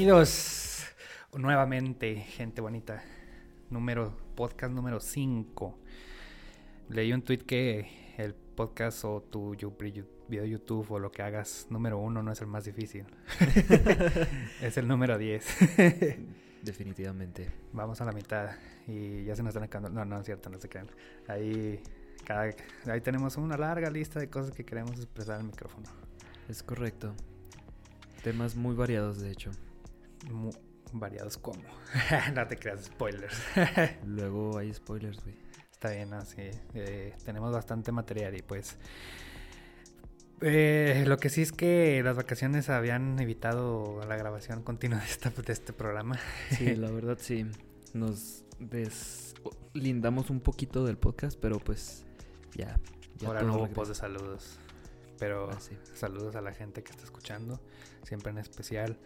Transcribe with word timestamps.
Bienvenidos 0.00 0.86
nuevamente, 1.36 2.16
gente 2.16 2.62
bonita. 2.62 3.02
Número, 3.68 4.16
podcast 4.34 4.72
número 4.72 4.98
5. 4.98 5.78
Leí 6.88 7.12
un 7.12 7.20
tweet 7.20 7.40
que 7.40 8.14
el 8.16 8.32
podcast 8.32 9.04
o 9.04 9.20
tu 9.20 9.50
video 9.50 10.46
YouTube 10.46 10.90
o 10.90 10.98
lo 10.98 11.12
que 11.12 11.20
hagas 11.20 11.66
número 11.68 11.98
uno 11.98 12.22
no 12.22 12.32
es 12.32 12.40
el 12.40 12.46
más 12.46 12.64
difícil. 12.64 13.04
es 14.62 14.78
el 14.78 14.88
número 14.88 15.18
10. 15.18 15.44
Definitivamente. 16.62 17.52
Vamos 17.74 18.00
a 18.00 18.06
la 18.06 18.12
mitad 18.12 18.52
y 18.86 19.24
ya 19.24 19.36
se 19.36 19.42
nos 19.42 19.50
están 19.50 19.64
acabando. 19.64 19.90
No, 19.90 20.06
no 20.06 20.18
es 20.18 20.24
cierto, 20.24 20.48
no 20.48 20.58
se 20.58 20.70
crean. 20.70 20.86
Ahí, 21.28 21.78
cada, 22.24 22.50
ahí 22.86 23.02
tenemos 23.02 23.36
una 23.36 23.58
larga 23.58 23.90
lista 23.90 24.18
de 24.18 24.30
cosas 24.30 24.52
que 24.52 24.64
queremos 24.64 24.92
expresar 24.92 25.38
el 25.40 25.44
micrófono. 25.44 25.90
Es 26.48 26.62
correcto. 26.62 27.12
Temas 28.22 28.56
muy 28.56 28.74
variados, 28.74 29.20
de 29.20 29.30
hecho. 29.30 29.50
Muy 30.28 30.52
variados 30.92 31.38
como. 31.38 31.62
no 32.34 32.46
te 32.46 32.56
creas, 32.56 32.84
spoilers. 32.84 33.36
Luego 34.04 34.58
hay 34.58 34.72
spoilers, 34.72 35.22
güey. 35.22 35.36
Está 35.70 35.90
bien, 35.90 36.12
así. 36.12 36.50
Eh, 36.74 37.14
tenemos 37.24 37.52
bastante 37.52 37.92
material 37.92 38.36
y 38.36 38.42
pues. 38.42 38.76
Eh, 40.42 41.04
lo 41.06 41.18
que 41.18 41.28
sí 41.28 41.42
es 41.42 41.52
que 41.52 42.02
las 42.02 42.16
vacaciones 42.16 42.70
habían 42.70 43.18
evitado 43.20 44.00
la 44.08 44.16
grabación 44.16 44.62
continua 44.62 44.98
de, 44.98 45.04
esta, 45.04 45.30
de 45.30 45.52
este 45.52 45.72
programa. 45.72 46.18
Sí, 46.50 46.74
la 46.76 46.90
verdad 46.90 47.18
sí. 47.20 47.46
Nos 47.92 48.44
deslindamos 48.58 50.30
un 50.30 50.40
poquito 50.40 50.84
del 50.84 50.96
podcast, 50.96 51.38
pero 51.40 51.58
pues 51.58 52.04
ya. 52.54 52.78
Ahora 53.26 53.42
no 53.42 53.56
hubo 53.56 53.68
post 53.68 53.90
de 53.90 53.94
saludos. 53.94 54.58
Pero 55.18 55.50
ah, 55.50 55.58
saludos 55.94 56.34
a 56.36 56.40
la 56.40 56.54
gente 56.54 56.82
que 56.82 56.92
está 56.92 57.04
escuchando, 57.04 57.60
siempre 58.02 58.30
en 58.30 58.38
especial 58.38 58.98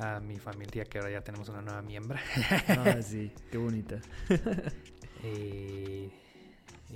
a 0.00 0.18
mi 0.18 0.38
familia 0.38 0.84
que 0.84 0.98
ahora 0.98 1.10
ya 1.10 1.20
tenemos 1.20 1.48
una 1.48 1.60
nueva 1.60 1.82
miembro. 1.82 2.18
Ah, 2.68 2.96
sí, 3.02 3.32
qué 3.50 3.58
bonita. 3.58 4.00
y, 5.22 6.10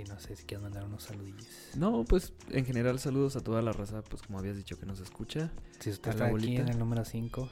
no 0.09 0.19
sé 0.19 0.37
si 0.37 0.45
quieres 0.45 0.63
mandar 0.63 0.85
unos 0.85 1.05
saludillos. 1.05 1.47
No, 1.77 2.05
pues 2.05 2.33
en 2.51 2.65
general 2.65 2.99
saludos 2.99 3.37
a 3.37 3.41
toda 3.41 3.63
la 3.63 3.73
raza, 3.73 4.03
pues 4.03 4.23
como 4.23 4.39
habías 4.39 4.57
dicho 4.57 4.79
que 4.79 4.87
nos 4.87 5.01
escucha. 5.01 5.53
Si 5.81 5.91
usted 5.91 6.11
está 6.11 6.27
aquí 6.27 6.57
en 6.57 6.69
el 6.69 6.79
número 6.79 7.05
5. 7.05 7.49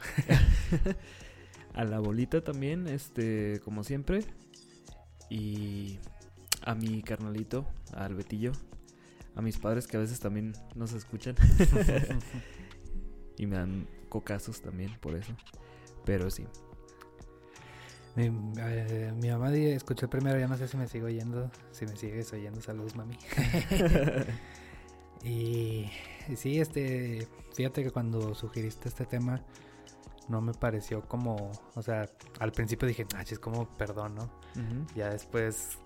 a 1.74 1.84
la 1.84 1.98
bolita 1.98 2.42
también, 2.42 2.88
este, 2.88 3.60
como 3.64 3.84
siempre. 3.84 4.24
Y 5.28 5.98
a 6.64 6.74
mi 6.74 7.02
carnalito, 7.02 7.66
al 7.92 8.14
Betillo, 8.14 8.52
a 9.34 9.42
mis 9.42 9.58
padres 9.58 9.86
que 9.86 9.96
a 9.98 10.00
veces 10.00 10.18
también 10.18 10.54
nos 10.74 10.92
escuchan. 10.92 11.36
y 13.38 13.46
me 13.46 13.56
dan 13.56 13.86
cocazos 14.12 14.60
también 14.60 14.94
por 15.00 15.14
eso. 15.14 15.32
Pero 16.04 16.30
sí. 16.30 16.46
Mi, 18.14 18.26
eh, 18.58 19.10
mi 19.16 19.30
mamá 19.30 19.50
escuchó 19.54 20.04
el 20.04 20.10
primero, 20.10 20.38
ya 20.38 20.46
no 20.46 20.58
sé 20.58 20.68
si 20.68 20.76
me 20.76 20.86
sigo 20.86 21.06
oyendo. 21.06 21.50
Si 21.70 21.86
me 21.86 21.96
sigues 21.96 22.30
oyendo, 22.34 22.60
saludos, 22.60 22.94
mami. 22.94 23.16
y, 25.24 25.90
sí, 26.36 26.60
este, 26.60 27.26
fíjate 27.54 27.82
que 27.82 27.90
cuando 27.90 28.34
sugeriste 28.34 28.90
este 28.90 29.06
tema, 29.06 29.40
no 30.28 30.42
me 30.42 30.52
pareció 30.52 31.00
como, 31.08 31.50
o 31.74 31.82
sea, 31.82 32.06
al 32.38 32.52
principio 32.52 32.86
dije, 32.86 33.06
ah, 33.16 33.22
es 33.22 33.38
como 33.38 33.66
perdón, 33.78 34.14
¿no? 34.14 34.30
Ya 34.94 35.08
después 35.08 35.78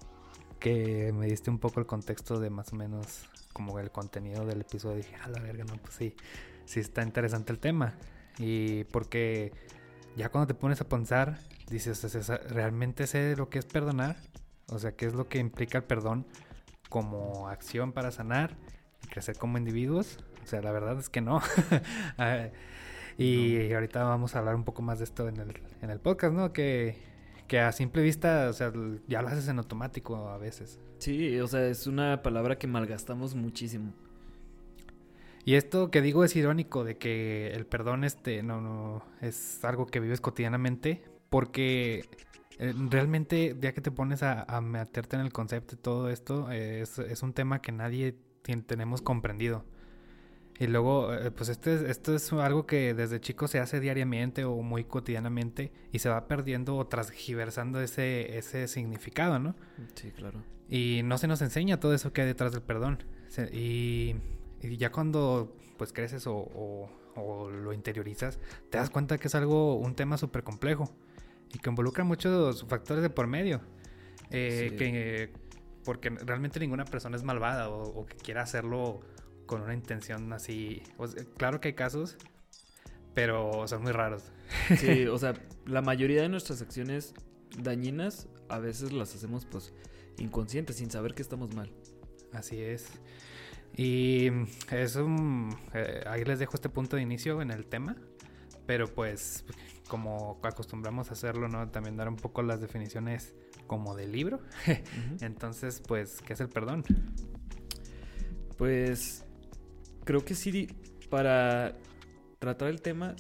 que 0.59 1.13
me 1.13 1.27
diste 1.27 1.49
un 1.49 1.61
poco 1.61 1.79
el 1.79 1.87
contexto 1.87 2.41
de 2.41 2.51
más 2.51 2.73
o 2.73 2.77
menos 2.77 3.29
como 3.53 3.79
el 3.79 3.93
contenido 3.93 4.45
del 4.45 4.63
episodio, 4.63 4.97
dije, 4.97 5.15
a 5.15 5.29
la 5.29 5.41
verga, 5.41 5.63
no, 5.63 5.77
pues 5.77 5.95
sí, 5.95 6.17
sí 6.65 6.81
está 6.81 7.05
interesante 7.05 7.53
el 7.53 7.61
tema. 7.61 7.95
Y 8.39 8.85
porque 8.85 9.53
ya 10.17 10.29
cuando 10.29 10.47
te 10.47 10.55
pones 10.55 10.81
a 10.81 10.89
pensar, 10.89 11.39
dices, 11.69 12.29
¿realmente 12.51 13.07
sé 13.07 13.37
lo 13.37 13.49
que 13.49 13.59
es 13.59 13.67
perdonar? 13.67 14.17
O 14.69 14.79
sea, 14.79 14.93
¿qué 14.93 15.07
es 15.07 15.15
lo 15.15 15.29
que 15.29 15.39
implica 15.39 15.79
el 15.79 15.85
perdón 15.85 16.27
como 16.89 17.49
acción 17.49 17.93
para 17.93 18.11
sanar 18.11 18.57
y 19.05 19.09
crecer 19.09 19.37
como 19.39 19.59
individuos? 19.59 20.19
O 20.45 20.47
sea, 20.47 20.61
la 20.63 20.73
verdad 20.73 20.99
es 20.99 21.09
que 21.09 21.21
no. 21.21 21.41
Ah, 22.19 22.49
y 23.19 23.73
ahorita 23.73 24.05
vamos 24.05 24.35
a 24.35 24.41
hablar 24.41 24.57
un 24.57 24.65
poco 24.65 24.83
más 24.83 24.99
de 24.99 25.05
esto 25.05 25.27
en 25.29 25.39
el, 25.39 25.63
en 25.81 25.89
el 25.89 26.01
podcast, 26.01 26.35
¿no? 26.35 26.53
Que 26.53 26.97
que 27.47 27.61
a 27.61 27.73
simple 27.73 28.03
vista, 28.03 28.49
o 28.51 28.53
sea, 28.53 28.73
ya 29.07 29.23
lo 29.23 29.29
haces 29.29 29.49
en 29.49 29.59
automático 29.59 30.29
a 30.29 30.39
veces. 30.39 30.81
Sí, 30.99 31.39
o 31.41 31.47
sea, 31.47 31.67
es 31.67 31.87
una 31.87 32.23
palabra 32.23 32.59
que 32.59 32.67
malgastamos 32.67 33.35
muchísimo. 33.35 33.93
Y 35.47 35.55
esto 35.55 35.93
que 35.93 36.03
digo 36.03 36.25
es 36.25 36.35
irónico 36.35 36.83
de 36.83 36.99
que 36.99 37.53
el 37.55 37.67
perdón 37.67 38.03
este 38.03 38.43
no 38.43 38.61
no 38.61 39.07
es 39.21 39.65
algo 39.65 39.87
que 39.87 40.01
vives 40.01 40.21
cotidianamente 40.21 41.05
porque 41.31 42.05
eh, 42.59 42.75
realmente 42.91 43.57
ya 43.61 43.73
que 43.73 43.81
te 43.81 43.93
pones 43.93 44.25
a, 44.25 44.61
meterte 44.61 45.15
en 45.15 45.23
el 45.23 45.33
concepto 45.33 45.77
y 45.77 45.79
todo 45.79 46.11
esto 46.11 46.51
es, 46.51 46.99
es 46.99 47.23
un 47.23 47.33
tema 47.33 47.63
que 47.63 47.71
nadie 47.71 48.17
tenemos 48.67 49.03
comprendido. 49.03 49.65
Y 50.59 50.67
luego, 50.67 51.15
eh, 51.15 51.31
pues 51.31 51.49
este, 51.49 51.91
esto 51.91 52.17
es 52.17 52.33
algo 52.33 52.67
que 52.67 52.95
desde 52.95 53.21
chico 53.21 53.47
se 53.47 53.61
hace 53.61 53.79
diariamente 53.79 54.45
o 54.45 54.63
muy 54.63 54.85
cotidianamente 54.85 55.71
y 55.93 56.01
se 56.01 56.09
va 56.09 56.27
perdiendo 56.27 56.77
o 56.77 56.87
transgiversando 56.89 57.81
ese, 57.81 58.37
ese 58.37 58.67
significado, 58.67 59.39
¿no? 59.39 59.55
Sí, 59.95 60.11
claro. 60.11 60.43
Y 60.69 61.03
no 61.05 61.19
se 61.19 61.29
nos 61.29 61.41
enseña 61.43 61.79
todo 61.79 61.95
eso 61.95 62.13
que 62.13 62.23
hay 62.23 62.27
detrás 62.27 62.53
del 62.53 62.63
perdón. 62.63 63.05
y, 63.53 64.17
ya 64.61 64.91
cuando 64.91 65.57
pues 65.77 65.93
creces 65.93 66.27
o, 66.27 66.89
lo 67.17 67.73
interiorizas, 67.73 68.39
te 68.71 68.79
das 68.79 68.91
cuenta 68.91 69.19
que 69.19 69.29
es 69.29 69.35
algo, 69.35 69.77
un 69.77 69.95
tema 69.95 70.19
súper 70.19 70.43
complejo 70.43 70.91
y 71.53 71.59
que 71.59 71.71
involucra 71.71 72.05
muchos 72.05 72.65
factores 72.67 73.03
de 73.03 73.11
por 73.11 73.27
medio. 73.27 73.61
Eh, 74.31 74.75
que, 74.77 75.33
porque 75.85 76.11
realmente 76.11 76.59
ninguna 76.59 76.85
persona 76.85 77.17
es 77.17 77.23
malvada 77.23 77.69
o, 77.69 77.83
o 78.01 78.07
que 78.07 78.17
quiera 78.17 78.43
hacerlo 78.43 79.01
con 79.47 79.63
una 79.63 79.75
intención 79.75 80.33
así. 80.33 80.83
claro 81.37 81.61
que 81.61 81.69
hay 81.69 81.75
casos, 81.75 82.17
pero 83.15 83.67
son 83.67 83.83
muy 83.83 83.93
raros. 83.93 84.33
Sí, 84.79 85.07
o 85.07 85.19
sea, 85.19 85.35
la 85.65 85.81
mayoría 85.81 86.23
de 86.23 86.29
nuestras 86.29 86.61
acciones 86.61 87.15
dañinas 87.59 88.29
a 88.49 88.59
veces 88.59 88.93
las 88.93 89.15
hacemos 89.15 89.47
pues 89.47 89.73
inconscientes, 90.19 90.77
sin 90.77 90.91
saber 90.91 91.15
que 91.15 91.23
estamos 91.23 91.55
mal. 91.55 91.73
Así 92.33 92.61
es. 92.61 92.89
Y 93.77 94.31
es 94.71 94.97
un... 94.97 95.55
Eh, 95.75 96.03
ahí 96.07 96.25
les 96.25 96.39
dejo 96.39 96.55
este 96.55 96.69
punto 96.69 96.97
de 96.97 97.03
inicio 97.03 97.43
en 97.43 97.51
el 97.51 97.67
tema, 97.67 97.97
pero 98.67 98.87
pues 98.87 99.45
como 99.89 100.41
acostumbramos 100.43 101.11
a 101.11 101.13
hacerlo, 101.13 101.49
¿no? 101.49 101.69
También 101.69 101.97
dar 101.97 102.09
un 102.09 102.17
poco 102.17 102.43
las 102.43 102.61
definiciones 102.61 103.35
como 103.67 103.95
del 103.95 104.13
libro. 104.13 104.41
Entonces, 105.21 105.83
pues, 105.87 106.23
¿qué 106.23 106.33
es 106.33 106.41
el 106.41 106.49
perdón? 106.49 106.85
Pues 108.57 109.25
creo 110.05 110.25
que 110.25 110.35
sí, 110.35 110.69
para 111.11 111.77
tratar 112.39 112.69
el 112.69 112.81
tema 112.81 113.15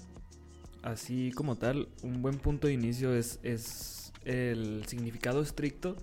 así 0.82 1.32
como 1.32 1.56
tal, 1.56 1.88
un 2.02 2.22
buen 2.22 2.38
punto 2.38 2.68
de 2.68 2.72
inicio 2.72 3.14
es, 3.14 3.40
es 3.42 4.12
el 4.24 4.84
significado 4.86 5.42
estricto 5.42 5.96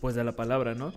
pues 0.00 0.14
de 0.14 0.24
la 0.24 0.32
palabra, 0.32 0.74
¿no? 0.74 0.92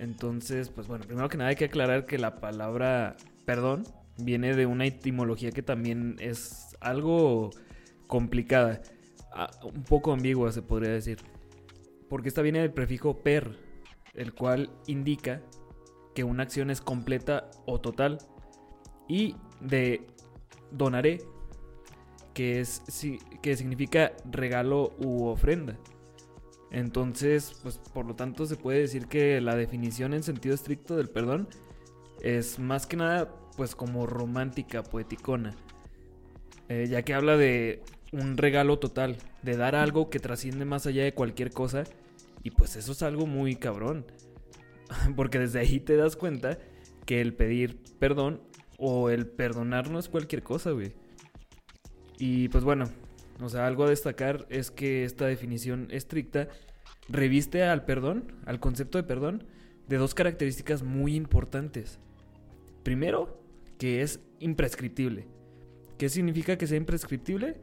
Entonces, 0.00 0.70
pues 0.70 0.88
bueno, 0.88 1.04
primero 1.06 1.28
que 1.28 1.36
nada 1.36 1.50
hay 1.50 1.56
que 1.56 1.66
aclarar 1.66 2.06
que 2.06 2.16
la 2.16 2.40
palabra 2.40 3.18
perdón 3.44 3.84
viene 4.16 4.56
de 4.56 4.64
una 4.64 4.86
etimología 4.86 5.52
que 5.52 5.62
también 5.62 6.16
es 6.20 6.74
algo 6.80 7.50
complicada, 8.06 8.80
un 9.62 9.84
poco 9.84 10.12
ambigua 10.12 10.52
se 10.52 10.62
podría 10.62 10.90
decir, 10.90 11.18
porque 12.08 12.28
esta 12.28 12.40
viene 12.40 12.60
del 12.60 12.72
prefijo 12.72 13.18
per, 13.18 13.58
el 14.14 14.32
cual 14.32 14.70
indica 14.86 15.42
que 16.14 16.24
una 16.24 16.44
acción 16.44 16.70
es 16.70 16.80
completa 16.80 17.50
o 17.66 17.78
total. 17.78 18.18
Y 19.06 19.36
de 19.60 20.06
donaré, 20.70 21.18
que, 22.32 22.60
es, 22.60 22.82
que 23.42 23.54
significa 23.54 24.12
regalo 24.30 24.94
u 24.98 25.26
ofrenda. 25.26 25.76
Entonces, 26.70 27.58
pues 27.62 27.78
por 27.78 28.06
lo 28.06 28.14
tanto 28.14 28.46
se 28.46 28.56
puede 28.56 28.80
decir 28.80 29.06
que 29.06 29.40
la 29.40 29.56
definición 29.56 30.14
en 30.14 30.22
sentido 30.22 30.54
estricto 30.54 30.96
del 30.96 31.08
perdón 31.08 31.48
es 32.22 32.58
más 32.58 32.86
que 32.86 32.96
nada 32.96 33.34
pues 33.56 33.74
como 33.74 34.06
romántica, 34.06 34.82
poeticona. 34.82 35.54
Eh, 36.68 36.86
ya 36.88 37.02
que 37.02 37.14
habla 37.14 37.36
de 37.36 37.82
un 38.12 38.36
regalo 38.36 38.78
total, 38.78 39.16
de 39.42 39.56
dar 39.56 39.74
algo 39.74 40.10
que 40.10 40.20
trasciende 40.20 40.64
más 40.64 40.86
allá 40.86 41.02
de 41.02 41.14
cualquier 41.14 41.50
cosa. 41.50 41.84
Y 42.42 42.50
pues 42.52 42.76
eso 42.76 42.92
es 42.92 43.02
algo 43.02 43.26
muy 43.26 43.56
cabrón. 43.56 44.06
Porque 45.16 45.38
desde 45.38 45.60
ahí 45.60 45.80
te 45.80 45.96
das 45.96 46.16
cuenta 46.16 46.58
que 47.06 47.20
el 47.20 47.34
pedir 47.34 47.82
perdón 47.98 48.40
o 48.78 49.10
el 49.10 49.26
perdonar 49.26 49.90
no 49.90 49.98
es 49.98 50.08
cualquier 50.08 50.42
cosa, 50.42 50.70
güey. 50.70 50.92
Y 52.18 52.48
pues 52.48 52.64
bueno, 52.64 52.86
o 53.42 53.48
sea, 53.48 53.66
algo 53.66 53.84
a 53.84 53.90
destacar 53.90 54.46
es 54.50 54.70
que 54.70 55.04
esta 55.04 55.26
definición 55.26 55.88
estricta 55.90 56.48
reviste 57.08 57.64
al 57.64 57.84
perdón, 57.84 58.32
al 58.46 58.60
concepto 58.60 58.98
de 58.98 59.04
perdón, 59.04 59.44
de 59.88 59.96
dos 59.96 60.14
características 60.14 60.82
muy 60.82 61.14
importantes. 61.16 61.98
Primero, 62.82 63.42
que 63.78 64.02
es 64.02 64.20
imprescriptible. 64.38 65.26
¿Qué 65.98 66.08
significa 66.08 66.56
que 66.56 66.66
sea 66.66 66.76
imprescriptible? 66.76 67.56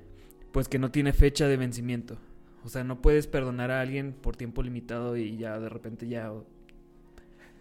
pues 0.57 0.67
que 0.67 0.79
no 0.79 0.89
tiene 0.89 1.13
fecha 1.13 1.47
de 1.47 1.55
vencimiento. 1.55 2.17
O 2.63 2.69
sea, 2.69 2.83
no 2.83 2.99
puedes 2.99 3.27
perdonar 3.27 3.69
a 3.69 3.79
alguien 3.79 4.13
por 4.13 4.35
tiempo 4.35 4.63
limitado 4.63 5.15
y 5.15 5.37
ya 5.37 5.59
de 5.59 5.69
repente 5.69 6.07
ya... 6.07 6.33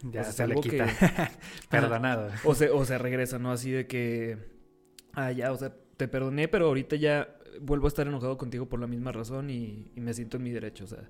Ya 0.03 0.25
se 0.25 0.47
le 0.47 0.55
quita. 0.57 0.87
Perdonado. 1.71 2.31
O 2.45 2.55
se, 2.55 2.71
o 2.71 2.85
se 2.87 2.97
regresa, 2.97 3.39
¿no? 3.39 3.53
Así 3.53 3.71
de 3.71 3.87
que... 3.87 4.39
Ah, 5.13 5.31
ya, 5.31 5.53
o 5.53 5.57
sea, 5.59 5.75
te 5.99 6.09
perdoné, 6.09 6.49
pero 6.49 6.69
ahorita 6.69 6.97
ya 6.97 7.36
vuelvo 7.61 7.87
a 7.87 7.89
estar 7.89 8.07
enojado 8.07 8.37
contigo 8.37 8.67
por 8.67 8.81
la 8.81 8.87
misma 8.87 9.13
razón 9.13 9.51
y, 9.51 9.91
me 9.97 10.15
siento 10.15 10.37
en 10.37 10.43
mi 10.43 10.51
derecho. 10.51 10.85
O 10.85 10.89
sea, 10.89 11.09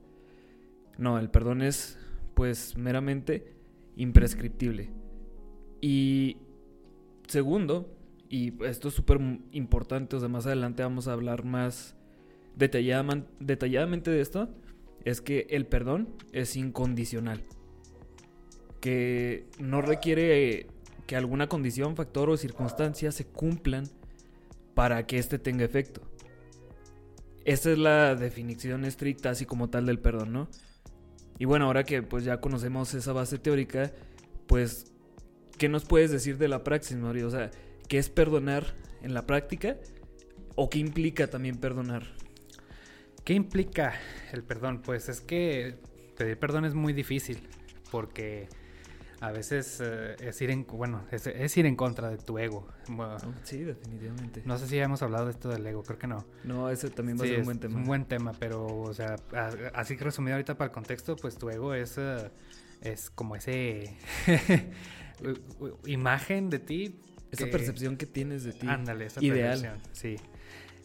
no, 0.98 1.18
el 1.18 1.30
perdón 1.30 1.62
es 1.62 1.98
pues 2.34 2.76
meramente 2.76 3.52
imprescriptible. 3.96 4.90
Y 5.80 6.38
segundo, 7.26 7.88
y 8.28 8.62
esto 8.64 8.88
es 8.88 8.94
súper 8.94 9.20
importante, 9.52 10.16
o 10.16 10.20
sea, 10.20 10.28
más 10.28 10.46
adelante 10.46 10.82
vamos 10.82 11.08
a 11.08 11.12
hablar 11.12 11.44
más 11.44 11.94
detalladamente 12.56 14.10
de 14.10 14.20
esto, 14.20 14.48
es 15.04 15.20
que 15.20 15.46
el 15.50 15.66
perdón 15.66 16.08
es 16.32 16.56
incondicional. 16.56 17.42
Que 18.80 19.46
no 19.58 19.82
requiere 19.82 20.66
que 21.06 21.16
alguna 21.16 21.48
condición, 21.48 21.96
factor 21.96 22.28
o 22.30 22.36
circunstancia 22.36 23.12
se 23.12 23.24
cumplan 23.24 23.84
para 24.74 25.06
que 25.06 25.18
éste 25.18 25.38
tenga 25.38 25.64
efecto. 25.64 26.02
Esa 27.46 27.70
es 27.70 27.78
la 27.78 28.16
definición 28.16 28.84
estricta, 28.84 29.30
así 29.30 29.46
como 29.46 29.70
tal, 29.70 29.86
del 29.86 30.00
perdón, 30.00 30.32
¿no? 30.32 30.48
Y 31.38 31.44
bueno, 31.44 31.66
ahora 31.66 31.84
que 31.84 32.02
pues 32.02 32.24
ya 32.24 32.40
conocemos 32.40 32.92
esa 32.92 33.12
base 33.12 33.38
teórica, 33.38 33.92
pues, 34.48 34.92
¿qué 35.56 35.68
nos 35.68 35.84
puedes 35.84 36.10
decir 36.10 36.38
de 36.38 36.48
la 36.48 36.64
praxis, 36.64 36.96
Mario? 36.96 37.28
O 37.28 37.30
sea, 37.30 37.52
¿qué 37.88 37.98
es 37.98 38.10
perdonar 38.10 38.74
en 39.00 39.14
la 39.14 39.26
práctica? 39.26 39.76
¿O 40.56 40.68
qué 40.68 40.80
implica 40.80 41.28
también 41.28 41.58
perdonar? 41.58 42.16
¿Qué 43.24 43.34
implica 43.34 43.94
el 44.32 44.42
perdón? 44.42 44.82
Pues 44.82 45.08
es 45.08 45.20
que 45.20 45.78
pedir 46.16 46.40
perdón 46.40 46.64
es 46.64 46.74
muy 46.74 46.92
difícil, 46.94 47.48
porque 47.92 48.48
a 49.20 49.32
veces 49.32 49.80
eh, 49.82 50.16
es 50.20 50.40
ir 50.42 50.50
en 50.50 50.66
bueno 50.66 51.04
es, 51.10 51.56
ir 51.56 51.66
en 51.66 51.76
contra 51.76 52.10
de 52.10 52.18
tu 52.18 52.38
ego. 52.38 52.68
Oh, 52.98 53.16
sí 53.44 53.58
definitivamente. 53.58 54.42
no 54.44 54.58
sé 54.58 54.66
si 54.66 54.76
ya 54.76 54.84
hemos 54.84 55.02
hablado 55.02 55.26
de 55.26 55.30
esto 55.32 55.48
del 55.48 55.66
ego 55.66 55.82
creo 55.82 55.98
que 55.98 56.06
no. 56.06 56.24
No 56.44 56.68
ese 56.70 56.90
también 56.90 57.18
va 57.18 57.24
a 57.24 57.28
ser 57.28 57.38
un 57.38 57.44
buen 57.44 57.58
tema. 57.58 57.76
un 57.76 57.84
buen 57.84 58.04
tema 58.04 58.32
pero 58.38 58.66
o 58.66 58.92
sea 58.92 59.16
así 59.74 59.96
que 59.96 60.04
resumido 60.04 60.34
ahorita 60.34 60.56
para 60.56 60.66
el 60.68 60.72
contexto 60.72 61.16
pues 61.16 61.36
tu 61.38 61.48
ego 61.48 61.74
es 61.74 61.96
eh, 61.98 62.30
es 62.82 63.10
como 63.10 63.36
ese 63.36 63.96
imagen 65.86 66.50
de 66.50 66.58
ti 66.58 67.00
esa 67.30 67.46
percepción 67.46 67.96
que 67.96 68.06
tienes 68.06 68.44
de 68.44 68.52
ti 68.52 68.66
ándale 68.68 69.06
esa 69.06 69.24
ideal. 69.24 69.60
percepción, 69.60 69.80
sí. 69.92 70.16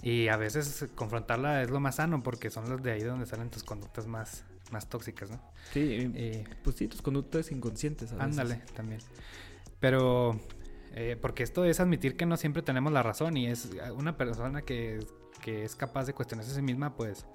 Y 0.04 0.30
a 0.30 0.38
veces 0.38 0.90
confrontarla 0.96 1.62
es 1.62 1.70
lo 1.70 1.80
más 1.80 1.96
sano 1.96 2.24
porque 2.24 2.50
son 2.50 2.68
los 2.70 2.82
de 2.82 2.92
ahí 2.92 3.04
donde 3.04 3.28
salen 3.28 3.52
tus 3.52 3.64
conductas 3.64 4.08
más 4.08 4.46
más 4.72 4.90
tóxicas, 4.90 5.30
¿no? 5.30 5.42
Sí, 5.72 6.12
eh, 6.16 6.44
pues 6.64 6.76
sí, 6.76 6.88
tus 6.88 7.02
conductas 7.02 7.52
inconscientes. 7.52 8.12
ándale, 8.14 8.62
también. 8.76 9.00
Pero, 9.80 10.40
eh, 10.94 11.18
porque 11.22 11.44
esto 11.44 11.66
es 11.66 11.80
admitir 11.80 12.16
que 12.16 12.26
no 12.26 12.38
siempre 12.38 12.62
tenemos 12.62 12.92
la 12.94 13.04
razón 13.04 13.38
y 13.38 13.48
es 13.48 13.70
una 13.96 14.18
persona 14.18 14.62
que, 14.62 15.00
que 15.42 15.64
es 15.64 15.76
capaz 15.76 16.06
de 16.06 16.14
cuestionarse 16.14 16.52
a 16.52 16.56
sí 16.56 16.62
misma, 16.62 16.96
pues 16.96 17.26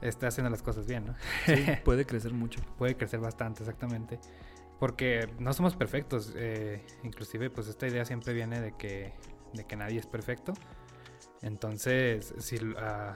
está 0.00 0.28
haciendo 0.28 0.50
las 0.50 0.62
cosas 0.62 0.86
bien, 0.86 1.06
¿no? 1.06 1.14
Sí, 1.46 1.54
puede 1.84 2.06
crecer 2.06 2.32
mucho. 2.32 2.60
puede 2.78 2.96
crecer 2.96 3.20
bastante, 3.20 3.62
exactamente. 3.62 4.18
Porque 4.78 5.28
no 5.38 5.52
somos 5.52 5.76
perfectos. 5.76 6.32
Eh, 6.36 6.82
inclusive, 7.02 7.50
pues 7.50 7.68
esta 7.68 7.86
idea 7.86 8.04
siempre 8.04 8.32
viene 8.32 8.60
de 8.60 8.72
que, 8.72 9.12
de 9.52 9.64
que 9.64 9.76
nadie 9.76 9.98
es 9.98 10.06
perfecto. 10.06 10.54
Entonces, 11.42 12.34
si, 12.38 12.56
uh, 12.56 13.14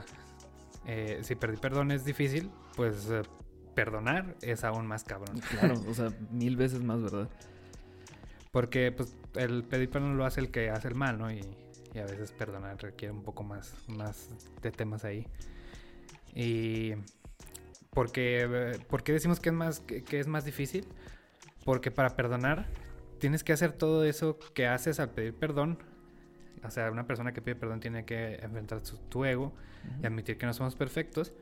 eh, 0.85 1.19
si 1.23 1.35
pedir 1.35 1.59
perdón 1.59 1.91
es 1.91 2.05
difícil, 2.05 2.51
pues 2.75 3.09
eh, 3.09 3.21
perdonar 3.73 4.35
es 4.41 4.63
aún 4.63 4.87
más 4.87 5.03
cabrón. 5.03 5.39
Claro, 5.49 5.75
o 5.87 5.93
sea, 5.93 6.09
mil 6.31 6.55
veces 6.55 6.83
más, 6.83 7.01
¿verdad? 7.01 7.29
Porque 8.51 8.91
pues 8.91 9.15
el 9.35 9.63
pedir 9.63 9.89
perdón 9.89 10.17
lo 10.17 10.25
hace 10.25 10.39
el 10.39 10.51
que 10.51 10.69
hace 10.69 10.87
el 10.87 10.95
mal, 10.95 11.17
¿no? 11.17 11.31
Y, 11.31 11.41
a 11.95 12.03
veces 12.03 12.33
perdonar 12.33 12.77
requiere 12.81 13.13
un 13.13 13.23
poco 13.23 13.41
más, 13.43 13.73
más 13.87 14.27
de 14.61 14.69
temas 14.69 15.05
ahí. 15.05 15.25
Y 16.33 16.91
porque, 17.91 18.77
¿por 18.89 19.01
qué 19.01 19.13
decimos 19.13 19.39
que 19.39 19.47
es 19.47 19.55
más, 19.55 19.79
que 19.79 20.19
es 20.19 20.27
más 20.27 20.43
difícil? 20.43 20.85
Porque 21.63 21.91
para 21.91 22.17
perdonar 22.17 22.67
tienes 23.19 23.45
que 23.45 23.53
hacer 23.53 23.71
todo 23.71 24.03
eso 24.03 24.37
que 24.53 24.67
haces 24.67 24.99
al 24.99 25.11
pedir 25.11 25.33
perdón 25.35 25.79
o 26.65 26.71
sea, 26.71 26.91
una 26.91 27.07
persona 27.07 27.33
que 27.33 27.41
pide 27.41 27.55
perdón 27.55 27.79
tiene 27.79 28.05
que 28.05 28.35
enfrentar 28.35 28.85
su, 28.85 28.97
tu 28.97 29.25
ego 29.25 29.53
y 30.01 30.05
admitir 30.05 30.37
que 30.37 30.45
no 30.45 30.53
somos 30.53 30.75
perfectos. 30.75 31.33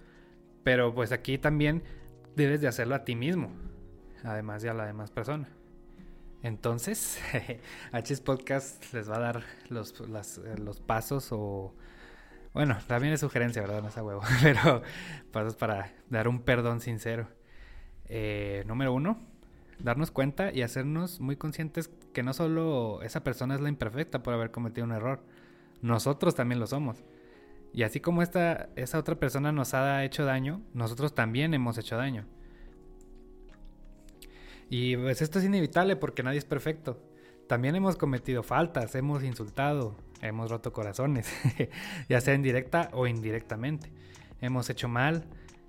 Pero 0.64 0.94
pues 0.94 1.12
aquí 1.12 1.38
también 1.38 1.84
debes 2.36 2.62
de 2.62 2.68
hacerlo 2.68 2.96
a 2.96 3.04
ti 3.04 3.16
mismo, 3.16 3.52
además 4.24 4.62
de 4.62 4.70
a 4.70 4.74
la 4.74 4.86
demás 4.86 5.12
persona. 5.12 5.50
Entonces, 6.42 7.20
H's 7.94 8.22
Podcast 8.22 8.94
les 8.94 9.10
va 9.10 9.16
a 9.16 9.20
dar 9.20 9.44
los, 9.70 9.94
eh, 10.02 10.58
los 10.58 10.82
pasos 10.82 11.30
o... 11.32 11.74
Bueno, 12.54 12.78
también 12.86 13.14
es 13.14 13.22
sugerencia, 13.22 13.62
¿verdad? 13.62 13.82
No 13.82 13.88
es 13.88 13.98
a 13.98 14.04
huevo. 14.04 14.22
Pero 14.44 14.84
pasos 15.32 15.56
para 15.56 15.94
dar 16.10 16.28
un 16.28 16.42
perdón 16.42 16.82
sincero. 16.82 17.28
Eh, 18.06 18.64
número 18.68 18.94
uno, 18.94 19.26
darnos 19.80 20.12
cuenta 20.12 20.52
y 20.54 20.62
hacernos 20.62 21.20
muy 21.20 21.38
conscientes 21.38 21.90
que 22.14 22.24
no 22.24 22.34
solo 22.34 23.02
esa 23.02 23.24
persona 23.24 23.56
es 23.56 23.62
la 23.62 23.70
imperfecta 23.70 24.24
por 24.24 24.34
haber 24.34 24.52
cometido 24.52 24.86
un 24.86 24.94
error, 24.94 25.22
nosotros 25.82 26.36
también 26.36 26.60
lo 26.60 26.68
somos. 26.68 27.04
Y 27.74 27.84
así 27.84 28.00
como 28.00 28.22
esta, 28.22 28.70
esa 28.76 29.00
otra 29.00 29.16
persona 29.16 29.52
nos 29.52 29.74
ha 29.74 30.04
hecho 30.06 30.26
daño, 30.26 30.62
nosotros 30.74 31.16
también 31.16 31.54
hemos 31.54 31.78
hecho 31.78 31.98
daño. 31.98 32.26
Y 34.70 34.96
pues 34.96 35.22
esto 35.22 35.40
es 35.40 35.46
inevitable 35.46 35.96
porque 35.96 36.24
nadie 36.24 36.38
es 36.38 36.46
perfecto. 36.46 37.02
También 37.48 37.76
hemos 37.76 37.98
cometido 37.98 38.44
faltas, 38.44 38.96
hemos 38.96 39.24
insultado, 39.24 39.98
hemos 40.22 40.50
roto 40.50 40.72
corazones, 40.72 41.28
ya 42.10 42.22
sea 42.22 42.34
en 42.34 42.44
directa 42.44 42.90
o 42.94 43.08
indirectamente. 43.08 43.92
Hemos 44.40 44.70
hecho 44.70 44.88
mal 44.88 45.26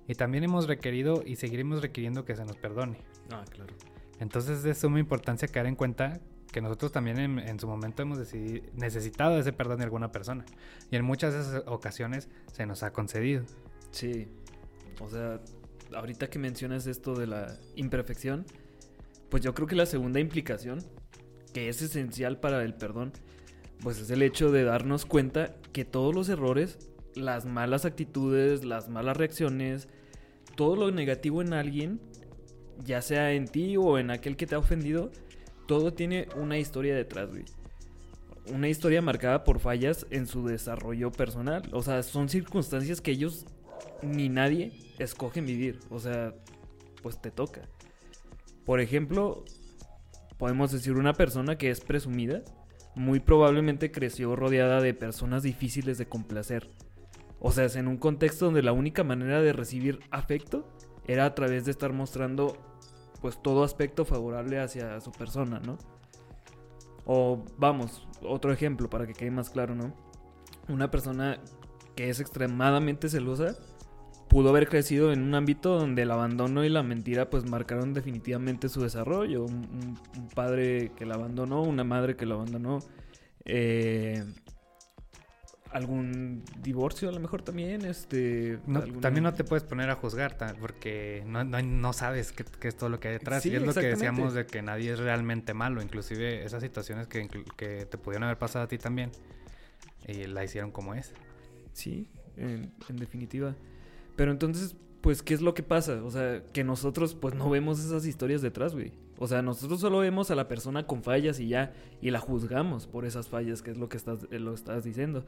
y 0.07 0.15
también 0.15 0.43
hemos 0.43 0.67
requerido 0.67 1.23
y 1.25 1.35
seguiremos 1.35 1.81
requiriendo 1.81 2.23
que 2.23 2.35
se 2.35 2.45
nos 2.45 2.55
perdone. 2.55 2.99
Ah, 3.31 3.43
claro. 3.49 3.73
Entonces 4.19 4.57
es 4.57 4.63
de 4.63 4.73
suma 4.73 4.99
importancia 4.99 5.47
caer 5.47 5.67
en 5.67 5.75
cuenta 5.75 6.19
que 6.51 6.61
nosotros 6.61 6.91
también 6.91 7.19
en, 7.19 7.59
su 7.59 7.67
momento 7.67 8.01
hemos 8.01 8.17
necesitado 8.73 9.37
ese 9.37 9.51
perdón 9.51 9.79
de 9.79 9.83
alguna 9.83 10.11
persona. 10.11 10.45
Y 10.89 10.95
en 10.95 11.03
muchas 11.03 11.33
de 11.33 11.41
esas 11.41 11.63
ocasiones 11.67 12.29
se 12.53 12.65
nos 12.65 12.81
ha 12.83 12.93
concedido. 12.93 13.43
Sí. 13.91 14.29
O 15.01 15.09
sea, 15.09 15.41
ahorita 15.93 16.29
que 16.29 16.39
mencionas 16.39 16.87
esto 16.87 17.13
de 17.13 17.27
la 17.27 17.57
imperfección, 17.75 18.45
pues 19.29 19.43
yo 19.43 19.53
creo 19.53 19.67
que 19.67 19.75
la 19.75 19.85
segunda 19.85 20.21
implicación, 20.21 20.79
que 21.53 21.67
es 21.67 21.81
esencial 21.81 22.39
para 22.39 22.63
el 22.63 22.73
perdón, 22.73 23.11
pues 23.81 23.99
es 23.99 24.09
el 24.09 24.21
hecho 24.21 24.49
de 24.49 24.63
darnos 24.63 25.05
cuenta 25.05 25.55
que 25.73 25.83
todos 25.83 26.15
los 26.15 26.29
errores, 26.29 26.77
las 27.15 27.45
malas 27.45 27.83
actitudes, 27.83 28.63
las 28.63 28.87
malas 28.87 29.17
reacciones, 29.17 29.89
todo 30.55 30.77
lo 30.77 30.91
negativo 30.91 31.41
en 31.41 31.53
alguien 31.53 31.99
ya 32.83 33.01
sea 33.01 33.31
en 33.33 33.47
ti 33.47 33.77
o 33.77 33.97
en 33.97 34.11
aquel 34.11 34.35
que 34.35 34.47
te 34.47 34.55
ha 34.55 34.59
ofendido, 34.59 35.11
todo 35.67 35.93
tiene 35.93 36.27
una 36.35 36.57
historia 36.57 36.95
detrás, 36.95 37.29
güey. 37.29 37.45
Una 38.53 38.69
historia 38.69 39.01
marcada 39.01 39.43
por 39.43 39.59
fallas 39.59 40.05
en 40.11 40.27
su 40.27 40.45
desarrollo 40.45 41.11
personal. 41.11 41.63
O 41.71 41.81
sea, 41.81 42.03
son 42.03 42.29
circunstancias 42.29 43.01
que 43.01 43.11
ellos 43.11 43.45
ni 44.03 44.29
nadie 44.29 44.73
escogen 44.99 45.45
vivir. 45.45 45.79
O 45.89 45.99
sea, 45.99 46.35
pues 47.01 47.19
te 47.19 47.31
toca. 47.31 47.61
Por 48.65 48.79
ejemplo, 48.79 49.45
podemos 50.37 50.71
decir 50.71 50.93
una 50.93 51.13
persona 51.13 51.57
que 51.57 51.71
es 51.71 51.81
presumida, 51.81 52.43
muy 52.95 53.19
probablemente 53.19 53.91
creció 53.91 54.35
rodeada 54.35 54.81
de 54.81 54.93
personas 54.93 55.43
difíciles 55.43 55.97
de 55.97 56.07
complacer. 56.07 56.69
O 57.39 57.51
sea, 57.51 57.65
es 57.65 57.75
en 57.75 57.87
un 57.87 57.97
contexto 57.97 58.45
donde 58.45 58.63
la 58.63 58.71
única 58.71 59.03
manera 59.03 59.41
de 59.41 59.53
recibir 59.53 59.99
afecto 60.09 60.67
era 61.07 61.25
a 61.25 61.35
través 61.35 61.65
de 61.65 61.71
estar 61.71 61.93
mostrando 61.93 62.57
pues 63.21 63.41
todo 63.41 63.63
aspecto 63.63 64.05
favorable 64.05 64.59
hacia 64.59 64.99
su 65.01 65.11
persona, 65.11 65.59
¿no? 65.59 65.77
O 67.05 67.43
vamos, 67.57 68.07
otro 68.21 68.51
ejemplo 68.51 68.89
para 68.89 69.05
que 69.05 69.13
quede 69.13 69.31
más 69.31 69.49
claro, 69.49 69.75
¿no? 69.75 69.93
Una 70.67 70.89
persona 70.89 71.39
que 71.95 72.09
es 72.09 72.19
extremadamente 72.19 73.09
celosa 73.09 73.55
pudo 74.27 74.49
haber 74.49 74.67
crecido 74.67 75.13
en 75.13 75.21
un 75.21 75.35
ámbito 75.35 75.77
donde 75.77 76.01
el 76.01 76.11
abandono 76.11 76.65
y 76.65 76.69
la 76.69 76.83
mentira 76.83 77.29
pues 77.29 77.45
marcaron 77.45 77.93
definitivamente 77.93 78.69
su 78.69 78.81
desarrollo. 78.81 79.45
Un, 79.45 79.97
padre 80.33 80.91
que 80.95 81.05
la 81.05 81.15
abandonó, 81.15 81.61
una 81.61 81.83
madre 81.83 82.15
que 82.15 82.25
lo 82.25 82.35
abandonó, 82.35 82.79
eh, 83.45 84.23
algún 85.75 86.41
divorcio 86.61 87.09
a 87.09 87.11
lo 87.11 87.19
mejor 87.19 87.41
también, 87.41 87.83
este... 87.83 88.59
También 89.01 89.23
no 89.23 89.33
te 89.33 89.43
puedes 89.43 89.65
poner 89.65 89.89
a 89.89 89.95
juzgar 89.95 90.37
porque 90.57 91.21
no, 91.27 91.43
no, 91.43 91.93
sabes 91.93 92.31
qué, 92.31 92.45
es 92.65 92.77
todo 92.77 92.89
lo 92.89 93.01
que 93.01 93.09
hay 93.09 93.13
detrás. 93.15 93.45
y 93.45 93.53
es 93.53 93.61
lo 93.61 93.73
que 93.73 93.87
decíamos 93.87 94.33
de 94.33 94.45
que 94.45 94.61
nadie 94.61 94.93
es 94.93 94.99
realmente 94.99 95.53
malo, 95.53 95.81
inclusive 95.81 96.45
esas 96.45 96.63
situaciones 96.63 97.07
que, 97.07 97.27
que 97.57 97.85
te 97.85 97.97
pudieron 97.97 98.23
haber 98.23 98.37
pasado 98.37 98.63
a 98.63 98.67
ti 98.69 98.77
también, 98.77 99.11
y 100.07 100.27
la 100.27 100.45
hicieron 100.45 100.71
como 100.71 100.93
es. 100.93 101.13
Sí, 101.73 102.09
en, 102.37 102.71
en 102.87 102.95
definitiva. 102.95 103.53
Pero 104.15 104.31
entonces, 104.31 104.77
pues, 105.01 105.21
¿qué 105.21 105.33
es 105.33 105.41
lo 105.41 105.53
que 105.53 105.61
pasa? 105.61 106.01
O 106.05 106.09
sea, 106.09 106.41
que 106.53 106.63
nosotros, 106.63 107.15
pues, 107.15 107.35
no 107.35 107.49
vemos 107.49 107.83
esas 107.83 108.05
historias 108.05 108.41
detrás, 108.41 108.73
güey. 108.73 108.93
O 109.17 109.27
sea, 109.27 109.41
nosotros 109.41 109.81
solo 109.81 109.99
vemos 109.99 110.31
a 110.31 110.35
la 110.35 110.47
persona 110.47 110.87
con 110.87 111.03
fallas 111.03 111.39
y 111.41 111.49
ya, 111.49 111.73
y 112.01 112.11
la 112.11 112.19
juzgamos 112.19 112.87
por 112.87 113.03
esas 113.05 113.27
fallas, 113.27 113.61
que 113.61 113.71
es 113.71 113.77
lo 113.77 113.89
que 113.89 113.97
estás, 113.97 114.25
lo 114.31 114.53
estás 114.53 114.85
diciendo. 114.85 115.25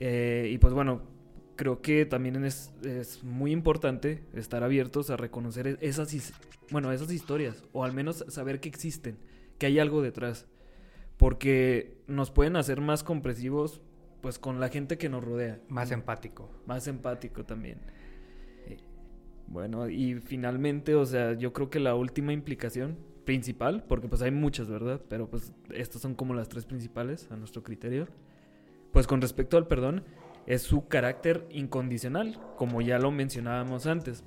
Eh, 0.00 0.50
y 0.52 0.58
pues 0.58 0.74
bueno, 0.74 1.02
creo 1.56 1.80
que 1.80 2.06
también 2.06 2.44
es, 2.44 2.72
es, 2.84 3.24
muy 3.24 3.52
importante 3.52 4.22
estar 4.34 4.62
abiertos 4.62 5.10
a 5.10 5.16
reconocer 5.16 5.66
e-, 5.66 5.78
esas, 5.80 6.32
bueno, 6.70 6.92
esas 6.92 7.10
historias, 7.10 7.64
o 7.72 7.84
al 7.84 7.92
menos 7.92 8.24
saber 8.28 8.60
que 8.60 8.68
existen, 8.68 9.16
que 9.58 9.66
hay 9.66 9.78
algo 9.78 10.02
detrás. 10.02 10.46
Porque 11.16 11.96
nos 12.06 12.30
pueden 12.30 12.56
hacer 12.56 12.82
más 12.82 13.02
compresivos, 13.02 13.80
pues 14.20 14.38
con 14.38 14.60
la 14.60 14.68
gente 14.68 14.98
que 14.98 15.08
nos 15.08 15.24
rodea. 15.24 15.60
Más 15.68 15.90
empático. 15.90 16.50
Más 16.66 16.86
empático 16.88 17.44
también. 17.44 17.78
Bueno, 19.48 19.88
y 19.88 20.14
finalmente, 20.16 20.94
o 20.94 21.06
sea, 21.06 21.34
yo 21.34 21.52
creo 21.52 21.70
que 21.70 21.78
la 21.78 21.94
última 21.94 22.32
implicación 22.32 22.96
principal, 23.24 23.84
porque 23.88 24.08
pues 24.08 24.22
hay 24.22 24.30
muchas, 24.30 24.68
¿verdad? 24.68 25.00
Pero 25.08 25.28
pues 25.28 25.52
estas 25.72 26.02
son 26.02 26.14
como 26.14 26.34
las 26.34 26.48
tres 26.48 26.64
principales 26.64 27.30
a 27.30 27.36
nuestro 27.36 27.62
criterio. 27.62 28.08
Pues 28.96 29.06
con 29.06 29.20
respecto 29.20 29.58
al 29.58 29.66
perdón, 29.66 30.04
es 30.46 30.62
su 30.62 30.88
carácter 30.88 31.46
incondicional, 31.50 32.40
como 32.56 32.80
ya 32.80 32.98
lo 32.98 33.10
mencionábamos 33.10 33.84
antes. 33.84 34.24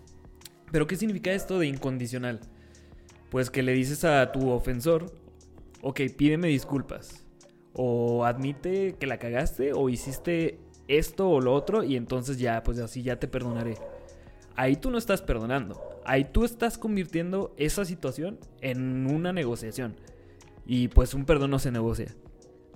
Pero 0.72 0.86
¿qué 0.86 0.96
significa 0.96 1.32
esto 1.32 1.58
de 1.58 1.66
incondicional? 1.66 2.40
Pues 3.32 3.50
que 3.50 3.64
le 3.64 3.74
dices 3.74 4.06
a 4.06 4.32
tu 4.32 4.52
ofensor, 4.52 5.12
ok, 5.82 6.02
pídeme 6.16 6.50
disculpas, 6.50 7.26
o 7.74 8.26
admite 8.26 8.94
que 9.00 9.08
la 9.08 9.18
cagaste, 9.18 9.74
o 9.74 9.90
hiciste 9.90 10.60
esto 10.88 11.28
o 11.32 11.42
lo 11.42 11.56
otro, 11.56 11.84
y 11.84 11.96
entonces 11.96 12.38
ya, 12.38 12.62
pues 12.62 12.78
así 12.78 13.02
ya 13.02 13.16
te 13.16 13.28
perdonaré 13.28 13.74
ahí 14.56 14.76
tú 14.76 14.92
no 14.92 15.00
estás 15.00 15.24
perdonando. 15.24 15.82
Ahí 16.06 16.26
tú 16.26 16.46
estás 16.46 16.78
convirtiendo 16.78 17.56
esa 17.58 17.86
situación 17.86 18.38
en 18.62 19.08
una 19.08 19.34
negociación. 19.34 19.96
Y 20.68 20.90
pues 20.90 21.16
un 21.16 21.26
perdón 21.26 21.50
no 21.50 21.58
se 21.58 21.72
negocia. 21.72 22.14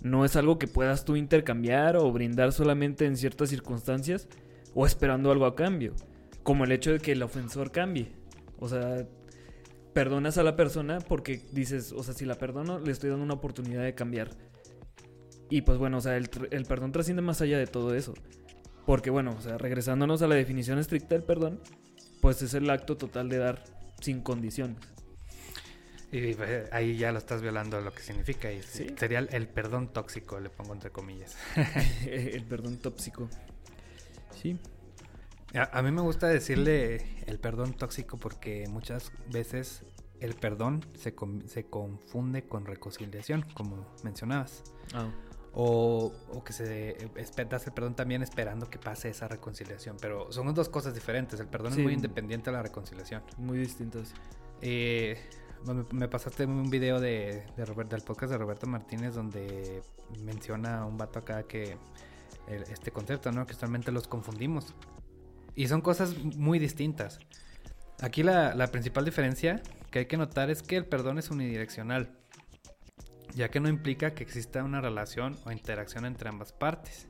No 0.03 0.25
es 0.25 0.35
algo 0.35 0.59
que 0.59 0.67
puedas 0.67 1.05
tú 1.05 1.15
intercambiar 1.15 1.95
o 1.95 2.11
brindar 2.11 2.51
solamente 2.51 3.05
en 3.05 3.17
ciertas 3.17 3.49
circunstancias 3.49 4.27
o 4.75 4.85
esperando 4.85 5.31
algo 5.31 5.45
a 5.45 5.55
cambio. 5.55 5.93
Como 6.43 6.65
el 6.65 6.73
hecho 6.73 6.91
de 6.91 6.99
que 6.99 7.13
el 7.13 7.23
ofensor 7.23 7.71
cambie. 7.71 8.11
O 8.59 8.67
sea, 8.67 9.07
perdonas 9.93 10.37
a 10.37 10.43
la 10.43 10.55
persona 10.57 10.99
porque 10.99 11.41
dices, 11.53 11.93
o 11.93 12.03
sea, 12.03 12.13
si 12.13 12.25
la 12.25 12.35
perdono, 12.35 12.79
le 12.79 12.91
estoy 12.91 13.09
dando 13.09 13.23
una 13.23 13.35
oportunidad 13.35 13.83
de 13.83 13.95
cambiar. 13.95 14.31
Y 15.49 15.61
pues 15.61 15.77
bueno, 15.77 15.97
o 15.97 16.01
sea, 16.01 16.17
el, 16.17 16.29
el 16.51 16.65
perdón 16.65 16.91
trasciende 16.91 17.21
más 17.21 17.41
allá 17.41 17.57
de 17.57 17.67
todo 17.67 17.95
eso. 17.95 18.13
Porque 18.85 19.09
bueno, 19.09 19.35
o 19.37 19.41
sea, 19.41 19.57
regresándonos 19.57 20.21
a 20.21 20.27
la 20.27 20.35
definición 20.35 20.79
estricta 20.79 21.15
del 21.15 21.23
perdón, 21.23 21.61
pues 22.21 22.41
es 22.41 22.53
el 22.53 22.69
acto 22.69 22.97
total 22.97 23.29
de 23.29 23.37
dar 23.37 23.63
sin 24.01 24.21
condiciones. 24.21 24.77
Y 26.13 26.35
pues, 26.35 26.71
ahí 26.71 26.95
ya 26.95 27.11
lo 27.11 27.17
estás 27.17 27.41
violando 27.41 27.81
lo 27.81 27.91
que 27.91 28.03
significa. 28.03 28.51
Y 28.51 28.61
Sería 28.61 29.19
el, 29.19 29.47
perdón 29.47 29.91
tóxico, 29.91 30.39
le 30.39 30.49
pongo 30.49 30.73
entre 30.73 30.91
comillas. 30.91 31.35
el 32.05 32.45
perdón 32.45 32.77
tóxico. 32.77 33.27
Sí. 34.31 34.59
A, 35.55 35.79
a, 35.79 35.81
mí 35.81 35.91
me 35.91 36.01
gusta 36.01 36.27
decirle 36.27 37.23
el 37.25 37.39
perdón 37.39 37.73
tóxico 37.73 38.17
porque 38.17 38.67
muchas 38.69 39.11
veces 39.31 39.83
el 40.19 40.35
perdón 40.35 40.85
se, 40.95 41.15
se 41.47 41.65
confunde 41.65 42.43
con 42.47 42.65
reconciliación, 42.65 43.41
como 43.55 43.85
mencionabas. 44.03 44.63
Ah. 44.93 45.09
O, 45.55 46.13
que 46.45 46.53
se 46.53 46.95
das 47.49 47.67
el 47.67 47.73
perdón 47.73 47.95
también 47.95 48.21
esperando 48.21 48.69
que 48.69 48.77
pase 48.77 49.09
esa 49.09 49.27
reconciliación. 49.27 49.97
Pero 49.99 50.31
son 50.31 50.53
dos 50.53 50.69
cosas 50.69 50.93
diferentes. 50.93 51.39
El 51.39 51.47
perdón 51.47 51.73
es 51.73 51.79
muy 51.79 51.93
independiente 51.93 52.51
de 52.51 52.57
la 52.57 52.63
reconciliación. 52.63 53.23
Muy 53.37 53.57
distintos. 53.57 54.13
Eh, 54.61 55.17
me, 55.91 56.07
pasaste 56.07 56.45
un 56.45 56.69
video 56.69 56.99
de, 56.99 57.45
del 57.55 58.01
podcast 58.01 58.31
de 58.31 58.37
Roberto 58.37 58.67
Martínez 58.67 59.15
donde 59.15 59.81
menciona 60.23 60.85
un 60.85 60.97
vato 60.97 61.19
acá 61.19 61.43
que 61.43 61.77
este 62.47 62.91
concepto, 62.91 63.31
¿no? 63.31 63.45
Que 63.45 63.53
usualmente 63.53 63.91
los 63.91 64.07
confundimos. 64.07 64.73
Y 65.55 65.67
son 65.67 65.81
cosas 65.81 66.17
muy 66.17 66.59
distintas. 66.59 67.19
Aquí 68.01 68.23
la, 68.23 68.67
principal 68.71 69.05
diferencia 69.05 69.61
que 69.91 69.99
hay 69.99 70.05
que 70.07 70.17
notar 70.17 70.49
es 70.49 70.63
que 70.63 70.75
el 70.75 70.85
perdón 70.85 71.19
es 71.19 71.29
unidireccional 71.29 72.17
ya 73.35 73.49
que 73.49 73.59
no 73.59 73.67
implica 73.67 74.13
que 74.13 74.23
exista 74.23 74.63
una 74.63 74.79
relación 74.79 75.39
o 75.45 75.51
interacción 75.51 76.05
entre 76.05 76.29
ambas 76.29 76.53
partes. 76.53 77.07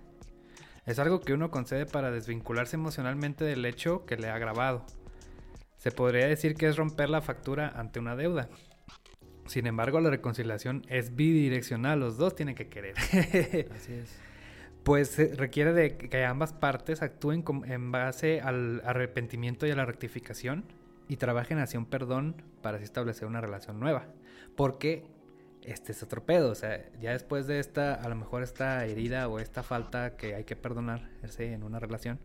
Es 0.86 0.98
algo 1.00 1.20
que 1.20 1.34
uno 1.34 1.52
concede 1.52 1.86
para 1.86 2.12
desvincularse 2.12 2.78
emocionalmente 2.78 3.44
del 3.44 3.66
hecho 3.66 4.06
que 4.06 4.16
le 4.16 4.30
ha 4.30 4.36
agravado. 4.36 4.86
Se 5.84 5.92
podría 5.92 6.28
decir 6.28 6.56
que 6.56 6.70
es 6.70 6.78
romper 6.78 7.10
la 7.10 7.22
factura 7.22 7.68
ante 7.76 8.00
una 8.00 8.16
deuda. 8.16 8.48
Sin 9.48 9.68
embargo, 9.68 10.00
la 10.00 10.10
reconciliación 10.10 10.86
es 10.88 11.14
bidireccional, 11.14 12.00
los 12.00 12.16
dos 12.16 12.38
tienen 12.38 12.56
que 12.56 12.70
querer. 12.70 12.96
Así 13.76 13.92
es. 13.92 14.18
Pues 14.84 15.18
requiere 15.36 15.74
de 15.74 15.98
que 15.98 16.24
ambas 16.24 16.54
partes 16.54 17.02
actúen 17.02 17.44
en 17.66 17.92
base 17.92 18.40
al 18.40 18.82
arrepentimiento 18.86 19.68
y 19.68 19.72
a 19.72 19.76
la 19.76 19.84
rectificación 19.84 20.64
y 21.10 21.18
trabajen 21.18 21.60
hacia 21.60 21.80
un 21.80 21.86
perdón 21.86 22.42
para 22.62 22.78
así 22.78 22.86
establecer 22.86 23.28
una 23.28 23.42
relación 23.42 23.78
nueva. 23.82 24.06
Porque 24.56 25.04
este 25.64 25.92
es 25.92 26.02
otro 26.02 26.26
pedo. 26.26 26.50
O 26.50 26.56
sea, 26.56 26.82
ya 27.02 27.12
después 27.12 27.46
de 27.46 27.60
esta, 27.60 27.94
a 27.94 28.08
lo 28.08 28.16
mejor 28.16 28.42
esta 28.42 28.86
herida 28.86 29.28
o 29.28 29.38
esta 29.38 29.64
falta 29.64 30.16
que 30.16 30.34
hay 30.34 30.46
que 30.46 30.56
perdonar 30.56 31.10
en 31.40 31.64
una 31.64 31.80
relación, 31.80 32.20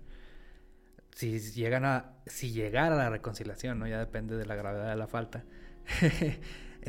si 1.18 1.40
llegan 1.40 1.84
a, 1.84 2.12
si 2.26 2.52
llegara 2.52 2.94
a 2.94 2.98
la 2.98 3.10
reconciliación, 3.10 3.80
¿no? 3.80 3.88
Ya 3.88 3.98
depende 3.98 4.36
de 4.36 4.46
la 4.46 4.54
gravedad 4.54 4.90
de 4.90 4.96
la 4.96 5.08
falta. 5.08 5.44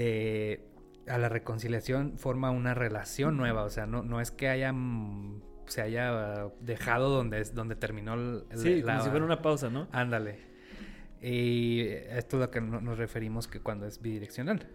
Eh, 0.01 0.69
a 1.07 1.17
la 1.17 1.27
reconciliación 1.27 2.19
forma 2.19 2.51
una 2.51 2.73
relación 2.73 3.35
nueva. 3.35 3.63
O 3.63 3.69
sea, 3.69 3.85
no, 3.85 4.03
no 4.03 4.21
es 4.21 4.31
que 4.31 4.47
haya 4.47 4.71
se 5.65 5.81
haya 5.81 6.51
dejado 6.61 7.09
donde, 7.09 7.43
donde 7.53 7.75
terminó 7.75 8.13
el, 8.13 8.45
sí, 8.53 8.81
como 8.81 9.01
si 9.01 9.09
fuera 9.09 9.25
una 9.25 9.41
pausa, 9.41 9.69
¿no? 9.69 9.87
Ándale. 9.91 10.37
Y 11.21 11.81
esto 11.81 12.37
es 12.37 12.41
lo 12.41 12.51
que 12.51 12.61
nos 12.61 12.97
referimos 12.97 13.47
que 13.47 13.59
cuando 13.59 13.87
es 13.87 13.99
bidireccional. 13.99 14.65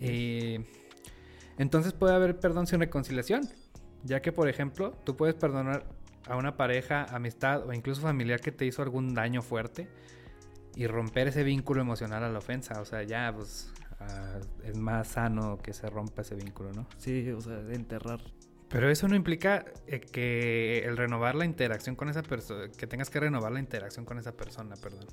Eh, 0.00 0.64
entonces 1.58 1.92
puede 1.92 2.14
haber 2.14 2.38
perdón 2.38 2.68
sin 2.68 2.78
reconciliación, 2.78 3.42
ya 4.04 4.22
que 4.22 4.32
por 4.32 4.48
ejemplo 4.48 4.96
tú 5.04 5.16
puedes 5.16 5.34
perdonar 5.34 5.84
a 6.28 6.36
una 6.36 6.56
pareja, 6.56 7.04
amistad 7.04 7.66
o 7.66 7.72
incluso 7.72 8.00
familiar 8.02 8.40
que 8.40 8.52
te 8.52 8.64
hizo 8.64 8.82
algún 8.82 9.14
daño 9.14 9.42
fuerte 9.42 9.88
y 10.74 10.86
romper 10.86 11.28
ese 11.28 11.42
vínculo 11.44 11.80
emocional 11.82 12.22
a 12.24 12.28
la 12.28 12.38
ofensa. 12.38 12.80
O 12.80 12.84
sea, 12.84 13.02
ya 13.02 13.32
pues 13.34 13.72
ah, 14.00 14.38
es 14.64 14.76
más 14.76 15.08
sano 15.08 15.58
que 15.58 15.72
se 15.72 15.88
rompa 15.88 16.22
ese 16.22 16.34
vínculo, 16.34 16.72
¿no? 16.72 16.86
Sí, 16.98 17.30
o 17.30 17.40
sea, 17.40 17.56
de 17.56 17.74
enterrar. 17.74 18.20
Pero 18.68 18.90
eso 18.90 19.06
no 19.06 19.14
implica 19.14 19.66
eh, 19.86 20.00
que 20.00 20.78
el 20.78 20.96
renovar 20.96 21.34
la 21.34 21.44
interacción 21.44 21.94
con 21.94 22.08
esa 22.08 22.22
persona, 22.22 22.70
que 22.72 22.86
tengas 22.86 23.10
que 23.10 23.20
renovar 23.20 23.52
la 23.52 23.60
interacción 23.60 24.06
con 24.06 24.18
esa 24.18 24.32
persona, 24.32 24.76
perdón. 24.76 25.06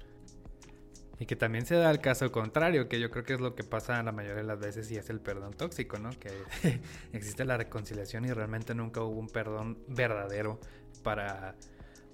Y 1.20 1.26
que 1.26 1.36
también 1.36 1.66
se 1.66 1.76
da 1.76 1.92
el 1.92 2.00
caso 2.00 2.32
contrario, 2.32 2.88
que 2.88 3.02
yo 3.02 3.12
creo 3.12 3.26
que 3.26 3.34
es 3.34 3.42
lo 3.42 3.56
que 3.56 3.66
pasa 3.66 4.02
la 4.02 4.14
mayoría 4.14 4.38
de 4.38 4.44
las 4.44 4.58
veces 4.58 4.90
y 4.92 4.96
es 4.96 5.10
el 5.10 5.20
perdón 5.20 5.54
tóxico, 5.54 6.00
¿no? 6.00 6.12
Que 6.12 6.30
existe 7.12 7.44
la 7.44 7.58
reconciliación 7.58 8.24
y 8.24 8.32
realmente 8.32 8.74
nunca 8.74 9.02
hubo 9.02 9.20
un 9.20 9.28
perdón 9.28 9.80
verdadero 9.90 10.62
para 11.04 11.56